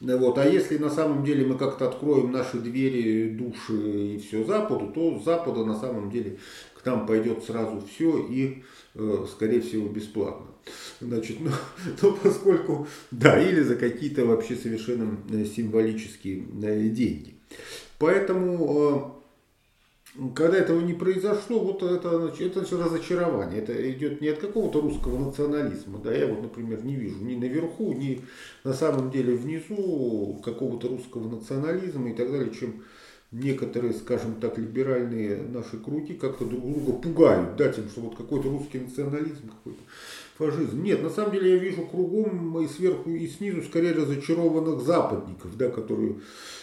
Вот. 0.00 0.38
А 0.38 0.46
если 0.46 0.78
на 0.78 0.88
самом 0.88 1.24
деле 1.24 1.44
мы 1.44 1.58
как-то 1.58 1.88
откроем 1.88 2.32
наши 2.32 2.58
двери, 2.58 3.30
души 3.30 4.14
и 4.14 4.18
все 4.18 4.44
Западу, 4.44 4.90
то 4.94 5.18
с 5.20 5.24
Запада 5.24 5.64
на 5.64 5.78
самом 5.78 6.10
деле 6.10 6.38
к 6.74 6.86
нам 6.86 7.06
пойдет 7.06 7.44
сразу 7.44 7.82
все 7.86 8.26
и, 8.26 8.62
э, 8.94 9.26
скорее 9.30 9.60
всего, 9.60 9.88
бесплатно. 9.88 10.46
Значит, 11.00 11.36
ну, 11.40 11.50
ну, 12.02 12.16
поскольку, 12.22 12.86
да, 13.10 13.40
или 13.40 13.60
за 13.60 13.76
какие-то 13.76 14.24
вообще 14.24 14.56
совершенно 14.56 15.18
э, 15.30 15.44
символические 15.44 16.44
э, 16.62 16.88
деньги. 16.88 17.34
Поэтому 17.98 19.19
когда 20.34 20.58
этого 20.58 20.80
не 20.80 20.92
произошло, 20.92 21.60
вот 21.60 21.82
это, 21.82 22.34
это 22.38 22.64
все 22.64 22.82
разочарование. 22.82 23.60
Это 23.60 23.90
идет 23.92 24.20
не 24.20 24.28
от 24.28 24.38
какого-то 24.38 24.80
русского 24.80 25.18
национализма. 25.18 25.98
Да, 25.98 26.12
я 26.12 26.26
вот, 26.26 26.42
например, 26.42 26.84
не 26.84 26.96
вижу 26.96 27.18
ни 27.24 27.36
наверху, 27.36 27.92
ни 27.92 28.22
на 28.64 28.72
самом 28.72 29.10
деле 29.10 29.34
внизу 29.34 30.40
какого-то 30.44 30.88
русского 30.88 31.28
национализма 31.28 32.10
и 32.10 32.14
так 32.14 32.30
далее, 32.30 32.52
чем 32.52 32.82
некоторые, 33.32 33.94
скажем 33.94 34.34
так, 34.40 34.58
либеральные 34.58 35.42
наши 35.42 35.78
круги 35.78 36.14
как-то 36.14 36.44
друг 36.44 36.62
друга 36.62 36.92
пугают, 36.92 37.56
да, 37.56 37.72
тем, 37.72 37.88
что 37.88 38.00
вот 38.00 38.16
какой-то 38.16 38.48
русский 38.48 38.80
национализм, 38.80 39.48
какой-то 39.48 39.80
фашизм. 40.40 40.82
Нет, 40.82 41.02
на 41.02 41.10
самом 41.10 41.32
деле 41.32 41.52
я 41.52 41.56
вижу 41.58 41.82
кругом 41.82 42.58
и 42.60 42.66
сверху, 42.66 43.10
и 43.10 43.26
снизу 43.26 43.62
скорее 43.62 43.92
разочарованных 43.92 44.80
западников, 44.80 45.56
да, 45.56 45.68
которые 45.68 46.16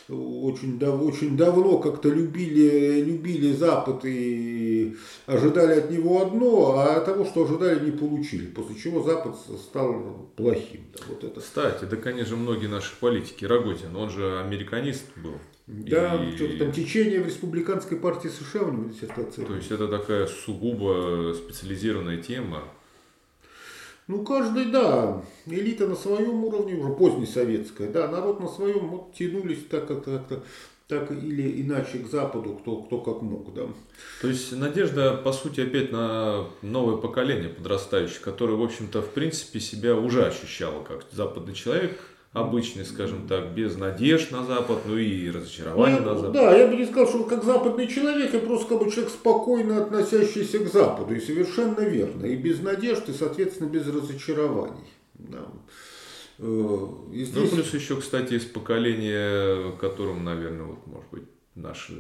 очень, 0.09 0.79
дав, 0.79 1.01
очень 1.01 1.37
давно 1.37 1.77
как-то 1.79 2.09
любили, 2.09 3.01
любили 3.01 3.53
Запад 3.53 4.03
и 4.05 4.95
ожидали 5.25 5.79
от 5.79 5.91
него 5.91 6.21
одно, 6.21 6.79
а 6.79 6.99
того, 7.01 7.25
что 7.25 7.43
ожидали, 7.43 7.85
не 7.85 7.91
получили. 7.91 8.47
После 8.47 8.75
чего 8.75 9.03
Запад 9.03 9.35
стал 9.37 10.29
плохим. 10.35 10.81
Да, 10.93 11.03
вот 11.09 11.23
это. 11.23 11.39
Кстати, 11.39 11.85
да, 11.85 11.97
конечно, 11.97 12.35
многие 12.35 12.67
наши 12.67 12.97
политики, 12.99 13.45
Рогозин, 13.45 13.95
он 13.95 14.09
же 14.09 14.39
американист 14.39 15.05
был. 15.17 15.35
Да, 15.67 16.15
и... 16.23 16.35
что-то 16.35 16.59
там 16.59 16.71
течение 16.71 17.21
в 17.21 17.27
республиканской 17.27 17.97
партии 17.97 18.29
США 18.29 18.61
у 18.61 18.71
него 18.71 18.85
диссертация. 18.85 19.45
То 19.45 19.55
есть 19.55 19.69
это 19.69 19.87
такая 19.89 20.27
сугубо 20.27 21.33
специализированная 21.35 22.21
тема. 22.21 22.63
Ну, 24.07 24.23
каждый, 24.23 24.65
да, 24.65 25.21
элита 25.45 25.85
на 25.87 25.95
своем 25.95 26.43
уровне, 26.43 26.75
уже 26.75 26.93
позднесоветская, 26.93 27.89
да, 27.89 28.07
народ 28.07 28.39
на 28.39 28.47
своем, 28.47 28.87
вот 28.87 29.13
тянулись 29.13 29.65
так 29.69 29.87
как-то, 29.87 30.23
как 30.29 30.43
так 30.87 31.11
или 31.11 31.61
иначе 31.61 31.99
к 31.99 32.07
Западу, 32.07 32.53
кто, 32.61 32.77
кто 32.83 32.99
как 32.99 33.21
мог, 33.21 33.53
да. 33.53 33.63
То 34.21 34.29
есть 34.29 34.53
надежда, 34.53 35.13
по 35.17 35.33
сути, 35.33 35.59
опять 35.59 35.91
на 35.91 36.45
новое 36.61 36.95
поколение 36.95 37.49
подрастающее, 37.49 38.21
которое, 38.21 38.53
в 38.53 38.63
общем-то, 38.63 39.01
в 39.01 39.09
принципе, 39.09 39.59
себя 39.59 39.95
уже 39.95 40.25
ощущало 40.25 40.83
как 40.83 41.03
западный 41.11 41.53
человек, 41.53 41.99
обычный, 42.39 42.85
скажем 42.85 43.27
так, 43.27 43.53
без 43.53 43.77
надежд 43.77 44.31
на 44.31 44.43
Запад, 44.43 44.79
ну 44.85 44.97
и 44.97 45.29
разочарования 45.29 45.99
ну, 45.99 46.05
на 46.05 46.15
Запад. 46.15 46.33
Да, 46.33 46.55
я 46.55 46.67
бы 46.67 46.75
не 46.75 46.85
сказал, 46.85 47.07
что 47.07 47.23
как 47.23 47.43
западный 47.43 47.87
человек, 47.87 48.33
я 48.33 48.39
просто 48.39 48.67
как 48.67 48.83
бы 48.83 48.91
человек 48.91 49.11
спокойно 49.11 49.81
относящийся 49.81 50.59
к 50.59 50.67
Западу, 50.67 51.15
и 51.15 51.19
совершенно 51.19 51.81
верно, 51.81 52.25
и 52.25 52.35
без 52.35 52.61
надежд, 52.61 53.09
и, 53.09 53.13
соответственно, 53.13 53.69
без 53.69 53.87
разочарований. 53.87 54.87
Да. 55.15 55.47
Э, 56.39 56.87
и 57.11 57.23
здесь... 57.23 57.51
Ну, 57.51 57.57
плюс 57.57 57.73
еще, 57.73 57.97
кстати, 57.97 58.35
из 58.35 58.45
поколения, 58.45 59.71
которым, 59.79 60.23
наверное, 60.23 60.65
вот, 60.65 60.87
может 60.87 61.09
быть, 61.09 61.23
наши 61.55 61.93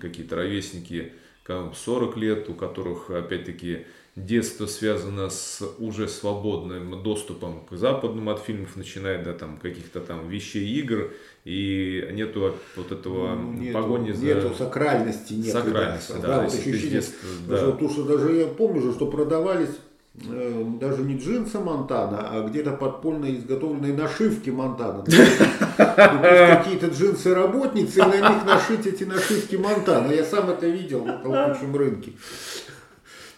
какие-то 0.00 0.36
ровесники, 0.36 1.12
40 1.46 2.16
лет, 2.16 2.48
у 2.48 2.54
которых, 2.54 3.10
опять-таки, 3.10 3.86
детство 4.16 4.66
связано 4.66 5.28
с 5.28 5.62
уже 5.78 6.08
свободным 6.08 7.02
доступом 7.02 7.64
к 7.66 7.76
западным 7.76 8.28
от 8.28 8.40
фильмов, 8.40 8.76
начиная 8.76 9.22
до 9.22 9.32
там 9.32 9.58
каких-то 9.58 10.00
там 10.00 10.28
вещей, 10.28 10.66
игр, 10.78 11.12
и 11.44 12.08
нету 12.12 12.54
вот 12.76 12.92
этого 12.92 13.36
нету, 13.36 13.74
погони 13.74 14.12
за... 14.12 14.24
Нету 14.24 14.54
сакральности. 14.56 15.34
Нету, 15.34 15.50
сакральности, 15.50 16.12
да. 16.12 16.28
да, 16.28 16.42
вот 16.42 16.54
ощущение, 16.54 16.90
детства, 16.90 17.28
да. 17.48 17.70
Потому 17.72 17.90
что 17.90 18.04
даже 18.04 18.34
я 18.34 18.46
помню, 18.46 18.92
что 18.92 19.06
продавались 19.06 19.76
даже 20.14 21.02
не 21.02 21.18
джинсы 21.18 21.58
Монтана, 21.58 22.28
а 22.30 22.48
где-то 22.48 22.72
подпольно 22.72 23.34
изготовленные 23.34 23.94
нашивки 23.94 24.50
Монтана. 24.50 25.04
Какие-то 25.76 26.86
джинсы 26.86 27.34
работницы, 27.34 27.98
и 27.98 28.02
на 28.02 28.30
них 28.30 28.44
нашить 28.44 28.86
эти 28.86 29.04
нашивки 29.04 29.56
Монтана. 29.56 30.12
Я 30.12 30.24
сам 30.24 30.50
это 30.50 30.66
видел 30.66 31.04
на 31.04 31.18
толкучем 31.18 31.74
рынке. 31.74 32.12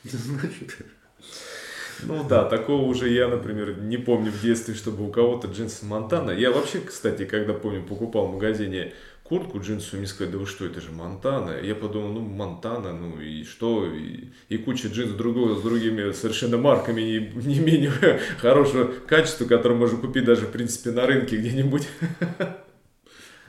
Значит... 0.04 0.76
Ну 2.02 2.24
да, 2.28 2.44
такого 2.44 2.82
уже 2.82 3.08
я, 3.08 3.26
например, 3.26 3.80
не 3.80 3.96
помню 3.96 4.30
в 4.30 4.42
детстве, 4.42 4.74
чтобы 4.74 5.08
у 5.08 5.10
кого-то 5.10 5.48
джинсы 5.48 5.86
Монтана. 5.86 6.30
Я 6.30 6.50
вообще, 6.50 6.80
кстати, 6.80 7.24
когда 7.24 7.54
помню, 7.54 7.82
покупал 7.84 8.26
в 8.26 8.34
магазине 8.34 8.92
куртку 9.28 9.60
джинсовую, 9.60 10.00
мне 10.00 10.08
сказали, 10.08 10.32
да 10.32 10.38
вы 10.38 10.46
что, 10.46 10.64
это 10.64 10.80
же 10.80 10.90
Монтана. 10.90 11.58
Я 11.62 11.74
подумал, 11.74 12.12
ну 12.12 12.20
Монтана, 12.20 12.92
ну 12.92 13.20
и 13.20 13.44
что, 13.44 13.86
и, 13.86 14.28
и 14.48 14.58
куча 14.58 14.88
джинс 14.88 15.12
другого 15.12 15.54
с 15.54 15.62
другими 15.62 16.12
совершенно 16.12 16.56
марками 16.56 17.02
не, 17.02 17.18
не 17.46 17.60
менее 17.60 17.90
хорошего 18.38 18.84
качества, 19.06 19.44
которые 19.46 19.78
можно 19.78 19.98
купить 19.98 20.24
даже, 20.24 20.46
в 20.46 20.50
принципе, 20.50 20.90
на 20.90 21.06
рынке 21.06 21.36
где-нибудь. 21.36 21.88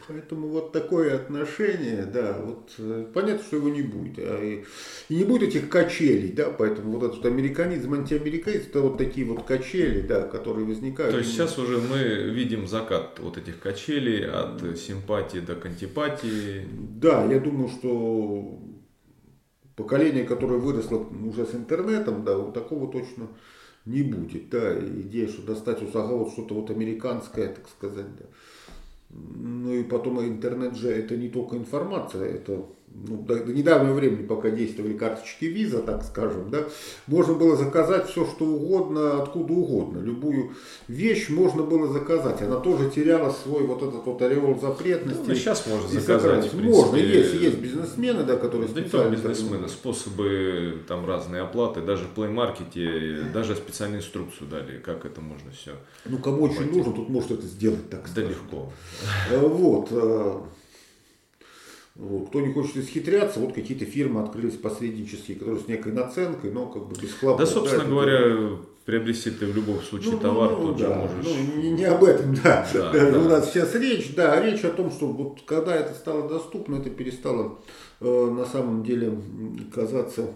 Поэтому 0.07 0.47
вот 0.47 0.71
такое 0.71 1.15
отношение, 1.15 2.05
да, 2.05 2.39
вот 2.41 2.71
э, 2.77 3.07
понятно, 3.13 3.43
что 3.43 3.57
его 3.57 3.67
не 3.67 3.81
будет. 3.81 4.17
А 4.19 4.41
и, 4.41 4.63
и 5.09 5.15
не 5.15 5.25
будет 5.25 5.49
этих 5.49 5.67
качелей, 5.67 6.31
да, 6.31 6.49
поэтому 6.49 6.97
вот 6.97 7.11
этот 7.11 7.25
американизм, 7.25 7.93
антиамериканизм, 7.93 8.69
это 8.69 8.81
вот 8.81 8.97
такие 8.97 9.27
вот 9.27 9.43
качели, 9.43 9.99
да, 9.99 10.21
которые 10.21 10.65
возникают. 10.65 11.11
То 11.11 11.19
есть 11.19 11.31
сейчас 11.31 11.57
уже 11.57 11.79
мы 11.79 11.99
видим 12.31 12.67
закат 12.67 13.19
вот 13.19 13.37
этих 13.37 13.59
качелей 13.59 14.25
от 14.25 14.79
симпатии 14.79 15.39
до 15.39 15.53
антипатии. 15.61 16.65
Да, 16.71 17.25
я 17.25 17.41
думаю, 17.41 17.67
что 17.67 18.59
поколение, 19.75 20.23
которое 20.23 20.59
выросло 20.59 20.99
уже 20.99 21.45
с 21.45 21.53
интернетом, 21.53 22.23
да, 22.23 22.37
вот 22.37 22.53
такого 22.53 22.89
точно 22.89 23.27
не 23.85 24.03
будет, 24.03 24.49
да, 24.49 24.73
идея, 24.79 25.27
что 25.27 25.41
достать 25.41 25.81
у 25.81 25.87
вот 25.87 26.31
что-то 26.31 26.55
вот 26.55 26.69
американское, 26.69 27.49
так 27.49 27.67
сказать, 27.67 28.15
да 28.17 28.25
ну 29.09 29.73
и 29.73 29.83
потом 29.83 30.21
интернет 30.21 30.75
же 30.75 30.89
это 30.89 31.15
не 31.15 31.29
только 31.29 31.57
информация, 31.57 32.25
это 32.25 32.65
ну, 32.93 33.17
до, 33.17 33.43
до 33.43 33.53
недавнего 33.53 33.93
времени, 33.93 34.25
пока 34.25 34.49
действовали 34.49 34.93
карточки 34.93 35.45
виза, 35.45 35.81
так 35.81 36.03
скажем, 36.03 36.49
да, 36.49 36.65
можно 37.05 37.33
было 37.33 37.55
заказать 37.55 38.09
все, 38.09 38.25
что 38.25 38.45
угодно, 38.45 39.21
откуда 39.21 39.53
угодно. 39.53 39.99
Любую 39.99 40.53
вещь 40.87 41.29
можно 41.29 41.63
было 41.63 41.87
заказать. 41.91 42.41
Она 42.41 42.57
тоже 42.57 42.89
теряла 42.89 43.31
свой 43.31 43.63
вот 43.63 43.83
этот 43.83 44.05
вот 44.05 44.21
ореол 44.21 44.59
запретности. 44.59 45.23
Ну, 45.27 45.35
сейчас 45.35 45.67
можно 45.67 45.87
заказать. 45.87 46.53
можно, 46.53 46.95
есть, 46.95 47.33
есть 47.35 47.59
бизнесмены, 47.59 48.23
да, 48.23 48.35
которые 48.35 48.67
да 48.69 48.81
специально... 48.81 49.11
бизнесмены, 49.11 49.67
способы 49.67 50.79
там 50.87 51.05
разные 51.05 51.43
оплаты, 51.43 51.81
даже 51.81 52.05
в 52.05 52.17
Play 52.17 52.33
Market, 52.33 53.31
даже 53.31 53.55
специальную 53.55 53.99
инструкцию 54.01 54.47
дали, 54.49 54.79
как 54.79 55.05
это 55.05 55.21
можно 55.21 55.51
все. 55.51 55.73
Ну, 56.05 56.17
кому 56.17 56.43
очень 56.43 56.71
нужно, 56.71 56.93
тут 56.93 57.09
может 57.09 57.31
это 57.31 57.45
сделать 57.45 57.89
так. 57.89 58.09
Да 58.15 58.21
легко. 58.21 58.71
Э, 59.29 59.39
вот. 59.39 59.91
Вот. 61.97 62.29
Кто 62.29 62.41
не 62.41 62.53
хочет 62.53 62.77
исхитряться, 62.77 63.39
вот 63.39 63.53
какие-то 63.53 63.85
фирмы 63.85 64.21
открылись 64.21 64.55
посреднические, 64.55 65.37
которые 65.37 65.59
с 65.61 65.67
некой 65.67 65.93
наценкой, 65.93 66.51
но 66.51 66.67
как 66.67 66.87
бы 66.87 66.95
без 66.95 67.13
хлопот. 67.13 67.39
Да, 67.39 67.45
собственно 67.47 67.85
да, 67.85 67.89
говоря, 67.89 68.19
это... 68.19 68.57
приобрести 68.85 69.31
ты 69.31 69.47
в 69.47 69.55
любом 69.55 69.81
случае 69.81 70.11
ну, 70.11 70.19
товар, 70.19 70.51
ну, 70.51 70.67
тут 70.67 70.77
да, 70.77 70.87
же 70.87 70.95
можешь... 70.95 71.25
Ну, 71.25 71.61
не, 71.61 71.71
не 71.71 71.85
об 71.85 72.03
этом, 72.03 72.35
да. 72.35 72.67
да, 72.71 72.91
да. 72.93 73.19
У 73.19 73.23
нас 73.23 73.51
сейчас 73.51 73.73
речь, 73.73 74.13
да, 74.13 74.39
речь 74.39 74.63
о 74.63 74.69
том, 74.69 74.91
что 74.91 75.07
вот 75.07 75.39
когда 75.47 75.75
это 75.75 75.95
стало 75.95 76.29
доступно, 76.29 76.75
это 76.75 76.91
перестало 76.91 77.57
э, 77.99 78.05
на 78.05 78.45
самом 78.45 78.83
деле 78.83 79.19
казаться 79.73 80.33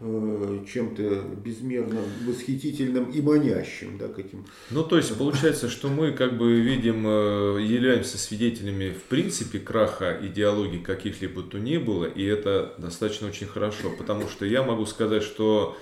чем-то 0.00 1.24
безмерно 1.44 2.00
восхитительным 2.26 3.10
и 3.10 3.20
манящим 3.20 3.98
да, 3.98 4.08
к 4.08 4.18
этим. 4.18 4.46
Ну, 4.70 4.82
то 4.82 4.96
есть, 4.96 5.16
получается, 5.16 5.68
что 5.68 5.88
мы 5.88 6.12
как 6.12 6.38
бы 6.38 6.58
видим, 6.60 7.06
э, 7.06 7.62
являемся 7.62 8.16
свидетелями 8.16 8.90
в 8.90 9.02
принципе 9.04 9.58
краха 9.58 10.18
идеологии 10.22 10.78
каких-либо 10.78 11.42
то 11.42 11.58
ни 11.58 11.76
было, 11.76 12.06
и 12.06 12.24
это 12.24 12.74
достаточно 12.78 13.28
очень 13.28 13.46
хорошо, 13.46 13.90
потому 13.90 14.28
что 14.28 14.46
я 14.46 14.62
могу 14.62 14.86
сказать, 14.86 15.22
что 15.22 15.76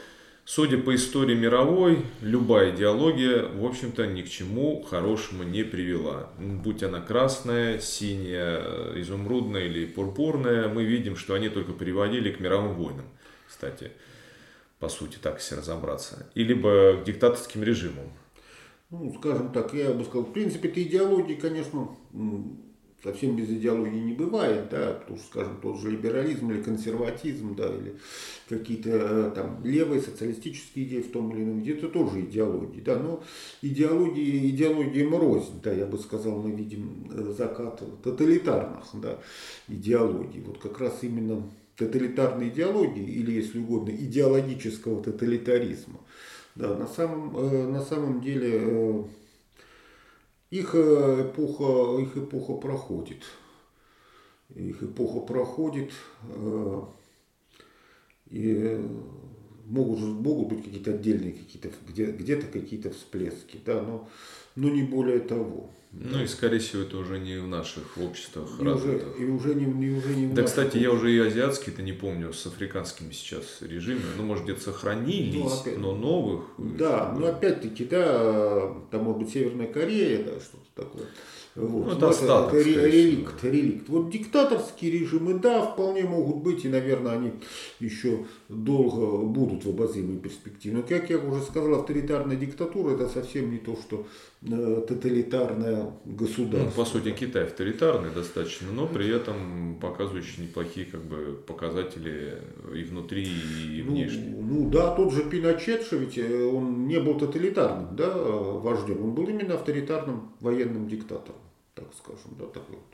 Судя 0.50 0.78
по 0.78 0.94
истории 0.94 1.34
мировой, 1.34 2.06
любая 2.22 2.74
идеология, 2.74 3.42
в 3.42 3.66
общем-то, 3.66 4.06
ни 4.06 4.22
к 4.22 4.30
чему 4.30 4.82
хорошему 4.82 5.42
не 5.42 5.62
привела. 5.62 6.30
Будь 6.38 6.82
она 6.82 7.02
красная, 7.02 7.78
синяя, 7.80 8.94
изумрудная 8.94 9.66
или 9.66 9.84
пурпурная, 9.84 10.68
мы 10.68 10.84
видим, 10.84 11.16
что 11.16 11.34
они 11.34 11.50
только 11.50 11.72
приводили 11.72 12.32
к 12.32 12.40
мировым 12.40 12.76
войнам, 12.76 13.04
кстати 13.46 13.90
по 14.78 14.88
сути, 14.88 15.18
так 15.20 15.38
если 15.38 15.56
разобраться, 15.56 16.30
и 16.34 16.44
либо 16.44 17.00
к 17.00 17.04
диктаторским 17.04 17.62
режимам? 17.62 18.12
Ну, 18.90 19.14
скажем 19.18 19.52
так, 19.52 19.74
я 19.74 19.92
бы 19.92 20.04
сказал, 20.04 20.24
в 20.24 20.32
принципе, 20.32 20.68
эта 20.68 20.82
идеология, 20.82 21.38
конечно, 21.38 21.90
совсем 23.02 23.36
без 23.36 23.48
идеологии 23.48 23.98
не 23.98 24.12
бывает, 24.12 24.68
да, 24.70 24.94
потому 24.94 25.18
что, 25.18 25.26
скажем, 25.28 25.60
тот 25.60 25.78
же 25.80 25.90
либерализм 25.90 26.50
или 26.50 26.62
консерватизм, 26.62 27.54
да, 27.54 27.68
или 27.68 27.96
какие-то 28.48 28.90
э, 28.90 29.32
там 29.34 29.60
левые 29.64 30.00
социалистические 30.00 30.86
идеи 30.86 31.02
в 31.02 31.12
том 31.12 31.30
или 31.32 31.44
ином 31.44 31.58
виде, 31.58 31.74
это 31.74 31.88
тоже 31.88 32.22
идеологии, 32.22 32.80
да, 32.80 32.98
но 32.98 33.22
идеологии, 33.62 34.50
идеология 34.50 35.08
рознь, 35.08 35.60
да, 35.62 35.72
я 35.72 35.86
бы 35.86 35.98
сказал, 35.98 36.38
мы 36.40 36.50
видим 36.50 37.10
э, 37.12 37.34
закат 37.36 37.82
тоталитарных, 38.02 38.84
да, 38.94 39.18
идеологий, 39.68 40.40
вот 40.40 40.58
как 40.58 40.80
раз 40.80 40.98
именно 41.02 41.42
тоталитарной 41.78 42.48
идеологии, 42.48 43.04
или, 43.04 43.32
если 43.32 43.58
угодно, 43.58 43.90
идеологического 43.90 45.02
тоталитаризма, 45.02 46.00
да, 46.54 46.76
на 46.76 46.86
самом, 46.86 47.36
э, 47.36 47.66
на 47.68 47.82
самом 47.82 48.20
деле 48.20 49.06
их 50.50 50.74
эпоха, 50.74 52.00
их 52.02 52.16
эпоха 52.16 52.54
проходит. 52.54 53.22
Их 54.54 54.82
эпоха 54.82 55.20
проходит. 55.20 55.92
И 58.30 58.80
могут, 59.68 60.00
могут 60.00 60.48
быть 60.48 60.64
какие-то 60.64 60.92
отдельные 60.92 61.32
какие-то, 61.32 61.70
где, 61.86 62.06
где-то 62.06 62.46
какие-то 62.46 62.90
всплески, 62.90 63.60
да, 63.64 63.82
но, 63.82 64.08
но 64.58 64.68
не 64.68 64.82
более 64.82 65.20
того. 65.20 65.70
Ну 65.92 66.22
и 66.22 66.26
скорее 66.26 66.58
всего 66.58 66.82
это 66.82 66.98
уже 66.98 67.18
не 67.18 67.38
в 67.40 67.46
наших 67.46 67.96
обществах 67.96 68.60
и 68.60 68.64
развитых. 68.64 69.14
Уже, 69.14 69.24
и 69.24 69.30
уже 69.30 69.54
не, 69.54 69.64
не, 69.64 69.90
уже 69.96 70.14
не 70.14 70.26
Да, 70.26 70.42
кстати, 70.42 70.66
обществах. 70.66 70.82
я 70.82 70.92
уже 70.92 71.12
и 71.12 71.18
азиатские-то 71.18 71.82
не 71.82 71.92
помню 71.92 72.32
с 72.32 72.46
африканскими 72.46 73.10
сейчас 73.12 73.62
режимами. 73.62 74.04
Ну, 74.16 74.24
может, 74.24 74.44
где-то 74.44 74.60
сохранились, 74.60 75.34
ну, 75.34 75.60
опять, 75.60 75.78
но 75.78 75.94
новых. 75.94 76.44
Да, 76.58 77.16
но 77.18 77.28
опять-таки, 77.28 77.84
да, 77.84 78.74
там 78.90 79.04
может 79.04 79.22
быть 79.22 79.30
Северная 79.32 79.66
Корея, 79.66 80.24
да, 80.24 80.40
что-то 80.40 80.82
такое. 80.82 81.06
Вот. 81.58 81.86
Ну, 81.86 81.92
это 81.92 82.08
остаток, 82.10 82.54
это 82.54 82.68
реликт, 82.68 83.42
реликт. 83.42 83.88
Вот 83.88 84.10
диктаторские 84.10 84.92
режимы, 84.92 85.34
да, 85.34 85.62
вполне 85.62 86.04
могут 86.04 86.36
быть, 86.36 86.64
и, 86.64 86.68
наверное, 86.68 87.12
они 87.12 87.32
еще 87.80 88.26
долго 88.48 89.24
будут 89.24 89.64
в 89.64 89.70
обозримой 89.70 90.18
перспективе. 90.18 90.76
Но, 90.76 90.82
как 90.82 91.10
я 91.10 91.18
уже 91.18 91.42
сказал, 91.42 91.74
авторитарная 91.80 92.36
диктатура 92.36 92.94
это 92.94 93.08
совсем 93.08 93.50
не 93.50 93.58
то, 93.58 93.76
что 93.76 94.06
э, 94.42 94.84
тоталитарное 94.86 95.94
государство. 96.04 96.70
Ну, 96.76 96.84
по 96.84 96.84
сути, 96.84 97.10
Китай 97.10 97.44
авторитарный 97.44 98.10
достаточно, 98.14 98.68
но 98.70 98.86
при 98.86 99.08
этом 99.08 99.78
показывающий 99.80 100.44
неплохие 100.44 100.86
как 100.86 101.02
бы, 101.02 101.40
показатели 101.44 102.40
и 102.72 102.84
внутри, 102.84 103.24
и 103.24 103.82
ну, 103.84 103.92
внешне. 103.92 104.36
Ну 104.40 104.70
да, 104.70 104.94
тот 104.94 105.12
же 105.12 105.24
Пиночет, 105.28 105.82
что 105.82 105.96
ведь 105.96 106.16
э, 106.18 106.44
он 106.44 106.86
не 106.86 107.00
был 107.00 107.18
тоталитарным 107.18 107.96
да, 107.96 108.16
вождем, 108.16 109.02
он 109.02 109.14
был 109.14 109.26
именно 109.26 109.54
авторитарным 109.54 110.30
военным 110.40 110.86
диктатором 110.86 111.47
так 111.78 111.94
скажем, 111.96 112.36
да, 112.38 112.46
такой 112.46 112.76
вот 112.76 112.84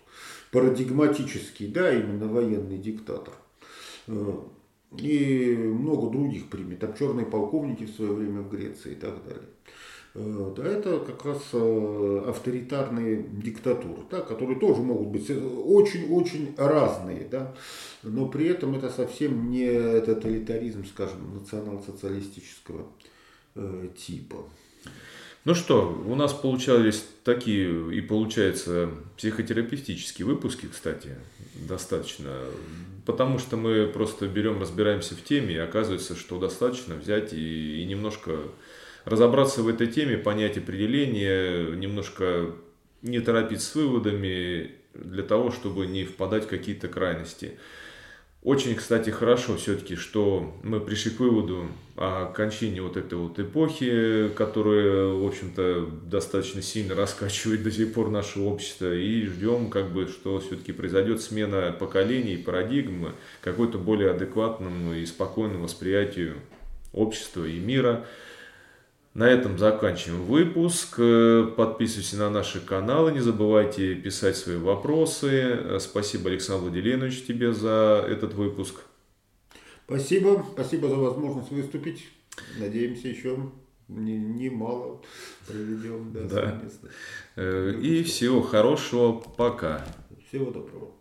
парадигматический, 0.50 1.68
да, 1.68 1.92
именно 1.92 2.28
военный 2.28 2.78
диктатор. 2.78 3.34
Э, 4.06 4.38
и 4.98 5.56
много 5.56 6.10
других 6.10 6.48
примет, 6.50 6.80
там 6.80 6.94
черные 6.94 7.26
полковники 7.26 7.84
в 7.84 7.94
свое 7.94 8.12
время 8.12 8.42
в 8.42 8.50
Греции 8.50 8.92
и 8.92 8.96
так 8.96 9.24
далее. 9.24 9.48
Э, 10.14 10.54
да, 10.56 10.64
это 10.64 11.00
как 11.00 11.24
раз 11.24 11.42
э, 11.52 12.24
авторитарные 12.28 13.22
диктатуры, 13.22 14.02
да, 14.10 14.20
которые 14.20 14.58
тоже 14.58 14.82
могут 14.82 15.08
быть 15.08 15.28
очень-очень 15.30 16.54
разные, 16.56 17.26
да, 17.28 17.54
но 18.02 18.28
при 18.28 18.46
этом 18.46 18.74
это 18.76 18.90
совсем 18.90 19.50
не 19.50 20.00
тоталитаризм, 20.00 20.84
скажем, 20.84 21.34
национал-социалистического 21.34 22.86
типа. 23.96 24.44
Ну 25.44 25.54
что, 25.54 26.02
у 26.06 26.14
нас 26.14 26.32
получались 26.32 27.04
такие 27.22 27.94
и 27.94 28.00
получается 28.00 28.90
психотерапевтические 29.18 30.24
выпуски, 30.24 30.66
кстати, 30.72 31.10
достаточно. 31.68 32.30
Потому 33.04 33.38
что 33.38 33.58
мы 33.58 33.86
просто 33.86 34.26
берем, 34.26 34.58
разбираемся 34.58 35.14
в 35.14 35.22
теме, 35.22 35.54
и 35.54 35.58
оказывается, 35.58 36.16
что 36.16 36.38
достаточно 36.38 36.94
взять 36.94 37.34
и, 37.34 37.82
и 37.82 37.84
немножко 37.84 38.38
разобраться 39.04 39.62
в 39.62 39.68
этой 39.68 39.86
теме, 39.86 40.16
понять 40.16 40.56
определение, 40.56 41.76
немножко 41.76 42.52
не 43.02 43.20
торопить 43.20 43.60
с 43.60 43.74
выводами 43.74 44.72
для 44.94 45.22
того, 45.22 45.50
чтобы 45.50 45.86
не 45.86 46.04
впадать 46.04 46.44
в 46.44 46.48
какие-то 46.48 46.88
крайности. 46.88 47.58
Очень, 48.44 48.74
кстати, 48.74 49.08
хорошо 49.08 49.56
все-таки, 49.56 49.96
что 49.96 50.54
мы 50.62 50.78
пришли 50.78 51.10
к 51.10 51.18
выводу 51.18 51.66
о 51.96 52.26
кончине 52.26 52.82
вот 52.82 52.98
этой 52.98 53.16
вот 53.16 53.38
эпохи, 53.38 54.28
которая, 54.36 55.06
в 55.06 55.26
общем-то, 55.26 55.88
достаточно 56.04 56.60
сильно 56.60 56.94
раскачивает 56.94 57.62
до 57.62 57.70
сих 57.70 57.94
пор 57.94 58.10
наше 58.10 58.40
общество, 58.40 58.94
и 58.94 59.24
ждем, 59.24 59.70
как 59.70 59.94
бы, 59.94 60.08
что 60.08 60.40
все-таки 60.40 60.72
произойдет 60.72 61.22
смена 61.22 61.72
поколений, 61.72 62.36
парадигмы, 62.36 63.12
какой-то 63.40 63.78
более 63.78 64.10
адекватному 64.10 64.92
и 64.92 65.06
спокойному 65.06 65.64
восприятию 65.64 66.34
общества 66.92 67.46
и 67.46 67.58
мира– 67.58 68.04
на 69.14 69.24
этом 69.24 69.58
заканчиваем 69.58 70.22
выпуск. 70.24 70.96
Подписывайтесь 71.56 72.12
на 72.14 72.30
наши 72.30 72.60
каналы, 72.60 73.12
не 73.12 73.20
забывайте 73.20 73.94
писать 73.94 74.36
свои 74.36 74.56
вопросы. 74.56 75.78
Спасибо, 75.80 76.30
Александр 76.30 76.64
Владимирович, 76.64 77.24
тебе 77.24 77.52
за 77.52 78.04
этот 78.08 78.34
выпуск. 78.34 78.80
Спасибо, 79.86 80.44
спасибо 80.52 80.88
за 80.88 80.96
возможность 80.96 81.50
выступить. 81.50 82.08
Надеемся, 82.58 83.08
еще 83.08 83.50
немало 83.88 85.00
не 85.46 85.46
проведем. 85.46 86.12
Да, 86.12 86.22
да. 86.22 86.62
Э, 87.36 87.72
и 87.80 88.02
всего 88.02 88.42
хорошего, 88.42 89.12
пока. 89.12 89.84
Всего 90.28 90.50
доброго. 90.50 90.92